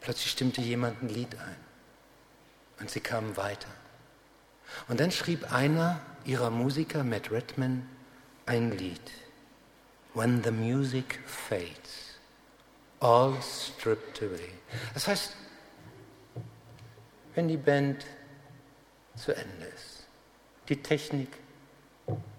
Plötzlich 0.00 0.30
stimmte 0.30 0.60
jemand 0.60 1.02
ein 1.02 1.08
Lied 1.08 1.34
ein. 1.38 1.56
Und 2.80 2.90
sie 2.90 3.00
kamen 3.00 3.36
weiter. 3.36 3.70
Und 4.88 5.00
dann 5.00 5.10
schrieb 5.10 5.50
einer 5.52 6.00
ihrer 6.24 6.50
Musiker, 6.50 7.02
Matt 7.02 7.30
Redman, 7.30 7.88
ein 8.46 8.72
Lied. 8.72 9.21
When 10.14 10.42
the 10.42 10.50
music 10.50 11.20
fades, 11.26 12.18
all 13.00 13.40
stripped 13.40 14.20
away. 14.22 14.52
Das 14.94 15.08
heißt, 15.08 15.36
wenn 17.34 17.48
die 17.48 17.56
Band 17.56 18.04
zu 19.16 19.32
Ende 19.32 19.66
ist, 19.74 20.06
die 20.68 20.82
Technik 20.82 21.28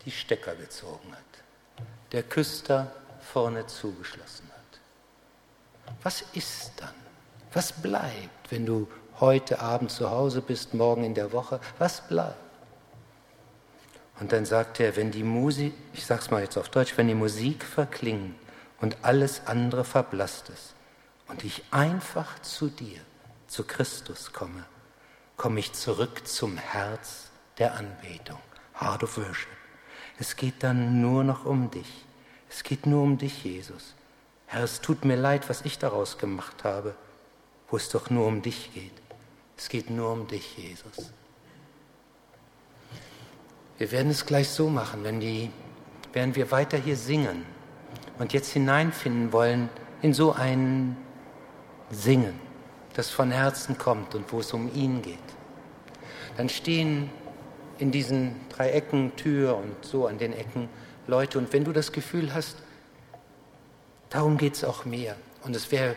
die 0.06 0.12
Stecker 0.12 0.56
gezogen 0.56 1.12
hat, 1.12 1.86
der 2.12 2.24
Küster 2.24 2.92
vorne 3.22 3.66
zugeschlossen 3.66 4.50
hat. 4.50 5.96
Was 6.04 6.24
ist 6.34 6.74
dann? 6.78 6.94
Was 7.54 7.72
bleibt, 7.72 8.52
wenn 8.52 8.66
du 8.66 8.88
heute 9.20 9.60
Abend 9.60 9.92
zu 9.92 10.10
Hause 10.10 10.42
bist, 10.42 10.74
morgen 10.74 11.04
in 11.04 11.14
der 11.14 11.32
Woche? 11.32 11.60
Was 11.80 12.08
bleibt? 12.08 12.43
Und 14.20 14.32
dann 14.32 14.46
sagt 14.46 14.80
er, 14.80 14.96
wenn 14.96 15.12
die 15.12 15.24
Musik, 15.24 15.74
ich 15.94 16.06
sag's 16.06 16.30
mal 16.30 16.42
jetzt 16.42 16.58
auf 16.58 16.70
Deutsch, 16.70 16.98
wenn 16.98 17.08
die 17.08 17.16
Musik 17.16 17.64
verklingt 17.64 18.36
und 18.80 18.98
alles 19.02 19.48
andere 19.48 19.84
verblasst 19.84 20.50
ist 20.50 20.76
und 21.28 21.44
ich 21.44 21.64
einfach 21.72 22.40
zu 22.42 22.70
dir, 22.70 23.00
zu 23.48 23.64
Christus 23.64 24.34
komme, 24.34 24.66
komme 25.38 25.60
ich 25.60 25.74
zurück 25.74 26.28
zum 26.28 26.58
Herz 26.58 27.32
der 27.58 27.76
Anbetung, 27.76 28.40
Heart 28.80 29.04
of 29.04 29.18
Worship. 29.18 29.50
Es 30.20 30.36
geht 30.36 30.64
dann 30.64 31.02
nur 31.02 31.24
noch 31.24 31.46
um 31.46 31.72
dich. 31.72 32.06
Es 32.50 32.64
geht 32.64 32.86
nur 32.86 33.04
um 33.04 33.18
dich, 33.18 33.44
Jesus. 33.44 33.96
Herr, 34.46 34.64
es 34.64 34.82
tut 34.82 35.06
mir 35.06 35.16
leid, 35.16 35.50
was 35.50 35.62
ich 35.64 35.80
daraus 35.80 36.20
gemacht 36.20 36.64
habe, 36.64 36.96
wo 37.70 37.78
es 37.78 37.90
doch 37.90 38.12
nur 38.12 38.28
um 38.28 38.44
dich 38.44 38.74
geht. 38.74 38.94
Es 39.58 39.70
geht 39.70 39.90
nur 39.90 40.12
um 40.12 40.28
dich, 40.28 40.58
Jesus. 40.58 41.12
Wir 43.78 43.92
werden 43.92 44.12
es 44.12 44.26
gleich 44.26 44.50
so 44.50 44.70
machen, 44.70 45.04
wenn 45.04 45.20
die, 45.20 45.50
während 46.14 46.36
wir 46.36 46.52
weiter 46.52 46.78
hier 46.78 46.96
singen 46.96 47.46
und 48.20 48.34
jetzt 48.34 48.52
hineinfinden 48.52 49.34
wollen 49.34 49.70
in 50.02 50.14
so 50.14 50.34
ein 50.34 50.96
Singen, 51.90 52.40
das 52.94 53.10
von 53.10 53.32
Herzen 53.32 53.78
kommt 53.78 54.16
und 54.16 54.32
wo 54.32 54.40
es 54.40 54.54
um 54.54 54.74
ihn 54.76 55.02
geht. 55.02 55.18
Dann 56.38 56.50
stehen 56.50 57.10
in 57.80 57.92
diesen 57.92 58.36
drei 58.50 58.72
Ecken, 58.72 59.16
Tür 59.16 59.58
und 59.58 59.84
so 59.84 60.08
an 60.08 60.18
den 60.18 60.34
Ecken 60.34 60.70
Leute. 61.08 61.38
Und 61.38 61.52
wenn 61.54 61.64
du 61.64 61.72
das 61.72 61.92
Gefühl 61.92 62.34
hast, 62.34 62.58
darum 64.10 64.38
geht 64.38 64.56
es 64.56 64.64
auch 64.64 64.86
mir. 64.86 65.16
Und 65.44 65.56
es 65.56 65.72
wäre 65.72 65.96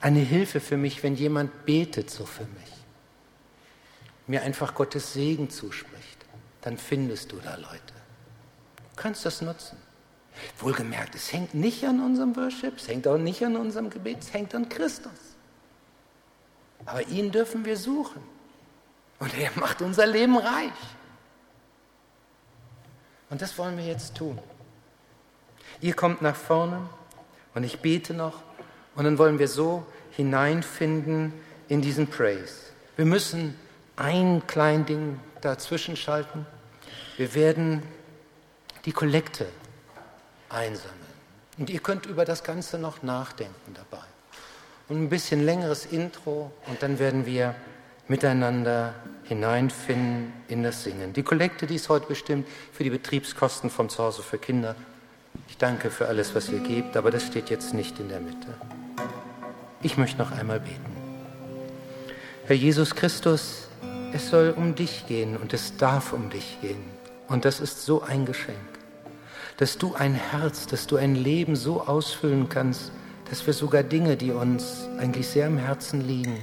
eine 0.00 0.20
Hilfe 0.20 0.60
für 0.60 0.76
mich, 0.76 1.02
wenn 1.02 1.14
jemand 1.14 1.66
betet 1.66 2.10
so 2.10 2.24
für 2.24 2.44
mich. 2.44 2.72
Mir 4.26 4.42
einfach 4.42 4.74
Gottes 4.74 5.12
Segen 5.12 5.50
zuspricht. 5.50 5.89
Dann 6.62 6.76
findest 6.78 7.32
du 7.32 7.36
da 7.36 7.56
Leute. 7.56 7.94
Du 8.76 8.96
kannst 8.96 9.24
das 9.24 9.40
nutzen. 9.40 9.76
Wohlgemerkt, 10.58 11.14
es 11.14 11.32
hängt 11.32 11.54
nicht 11.54 11.84
an 11.84 12.00
unserem 12.00 12.36
Worship, 12.36 12.76
es 12.76 12.88
hängt 12.88 13.06
auch 13.08 13.18
nicht 13.18 13.44
an 13.44 13.56
unserem 13.56 13.90
Gebet, 13.90 14.18
es 14.20 14.32
hängt 14.32 14.54
an 14.54 14.68
Christus. 14.68 15.12
Aber 16.86 17.06
ihn 17.08 17.30
dürfen 17.30 17.64
wir 17.64 17.76
suchen. 17.76 18.22
Und 19.18 19.36
er 19.38 19.50
macht 19.56 19.82
unser 19.82 20.06
Leben 20.06 20.38
reich. 20.38 20.72
Und 23.28 23.42
das 23.42 23.56
wollen 23.58 23.76
wir 23.76 23.84
jetzt 23.84 24.16
tun. 24.16 24.38
Ihr 25.80 25.94
kommt 25.94 26.20
nach 26.22 26.36
vorne 26.36 26.88
und 27.54 27.64
ich 27.64 27.80
bete 27.80 28.14
noch 28.14 28.42
und 28.96 29.04
dann 29.04 29.18
wollen 29.18 29.38
wir 29.38 29.48
so 29.48 29.86
hineinfinden 30.10 31.32
in 31.68 31.80
diesen 31.80 32.08
Praise. 32.08 32.54
Wir 32.96 33.04
müssen 33.04 33.56
ein 33.96 34.42
klein 34.46 34.84
Ding 34.84 35.20
dazwischen 35.40 35.96
schalten. 35.96 36.46
Wir 37.16 37.34
werden 37.34 37.82
die 38.84 38.92
Kollekte 38.92 39.46
einsammeln. 40.48 41.00
Und 41.58 41.70
ihr 41.70 41.80
könnt 41.80 42.06
über 42.06 42.24
das 42.24 42.42
Ganze 42.42 42.78
noch 42.78 43.02
nachdenken 43.02 43.74
dabei. 43.74 44.04
Und 44.88 45.02
ein 45.02 45.08
bisschen 45.08 45.44
längeres 45.44 45.86
Intro 45.86 46.50
und 46.66 46.82
dann 46.82 46.98
werden 46.98 47.26
wir 47.26 47.54
miteinander 48.08 48.94
hineinfinden 49.24 50.32
in 50.48 50.64
das 50.64 50.82
Singen. 50.82 51.12
Die 51.12 51.22
Kollekte, 51.22 51.66
die 51.66 51.76
ist 51.76 51.88
heute 51.88 52.06
bestimmt 52.06 52.48
für 52.72 52.82
die 52.82 52.90
Betriebskosten 52.90 53.70
vom 53.70 53.88
Zuhause 53.88 54.22
für 54.22 54.38
Kinder. 54.38 54.74
Ich 55.48 55.58
danke 55.58 55.90
für 55.90 56.08
alles, 56.08 56.34
was 56.34 56.48
ihr 56.48 56.58
gebt, 56.58 56.96
aber 56.96 57.12
das 57.12 57.24
steht 57.24 57.50
jetzt 57.50 57.72
nicht 57.72 58.00
in 58.00 58.08
der 58.08 58.20
Mitte. 58.20 58.48
Ich 59.82 59.96
möchte 59.96 60.18
noch 60.18 60.32
einmal 60.32 60.58
beten. 60.58 60.96
Herr 62.46 62.56
Jesus 62.56 62.96
Christus, 62.96 63.68
es 64.12 64.30
soll 64.30 64.54
um 64.56 64.74
dich 64.74 65.06
gehen 65.06 65.36
und 65.36 65.52
es 65.52 65.76
darf 65.76 66.12
um 66.12 66.30
dich 66.30 66.58
gehen. 66.60 66.82
Und 67.28 67.44
das 67.44 67.60
ist 67.60 67.84
so 67.84 68.02
ein 68.02 68.26
Geschenk, 68.26 68.56
dass 69.56 69.78
du 69.78 69.94
ein 69.94 70.14
Herz, 70.14 70.66
dass 70.66 70.86
du 70.86 70.96
ein 70.96 71.14
Leben 71.14 71.54
so 71.54 71.82
ausfüllen 71.82 72.48
kannst, 72.48 72.92
dass 73.28 73.46
wir 73.46 73.54
sogar 73.54 73.84
Dinge, 73.84 74.16
die 74.16 74.32
uns 74.32 74.88
eigentlich 74.98 75.28
sehr 75.28 75.46
am 75.46 75.58
Herzen 75.58 76.00
liegen, 76.06 76.38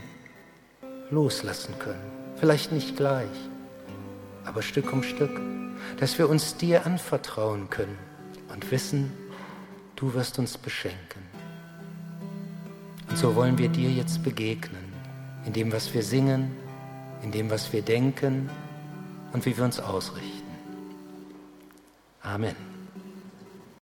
loslassen 1.09 1.78
können. 1.80 2.11
Vielleicht 2.38 2.72
nicht 2.72 2.95
gleich, 2.95 3.28
aber 4.45 4.61
Stück 4.61 4.93
um 4.93 5.03
Stück, 5.03 5.41
dass 5.99 6.18
wir 6.18 6.30
uns 6.30 6.55
dir 6.55 6.86
anvertrauen 6.86 7.70
können 7.70 7.97
und 8.53 8.72
wissen, 8.72 9.11
du 9.97 10.13
wirst 10.13 10.39
uns 10.39 10.57
beschenken. 10.57 11.22
Und 13.09 13.18
so 13.18 13.36
wollen 13.36 13.57
wir 13.57 13.70
dir 13.70 13.89
jetzt 13.89 14.24
begegnen, 14.24 14.93
in 15.45 15.53
dem, 15.53 15.72
was 15.72 15.93
wir 15.93 16.03
singen, 16.03 16.55
in 17.24 17.32
dem, 17.32 17.49
was 17.49 17.72
wir 17.74 17.82
denken 17.82 18.49
und 19.34 19.45
wie 19.45 19.55
wir 19.57 19.63
uns 19.63 19.80
ausrichten. 19.80 20.47
Amen. 22.22 22.55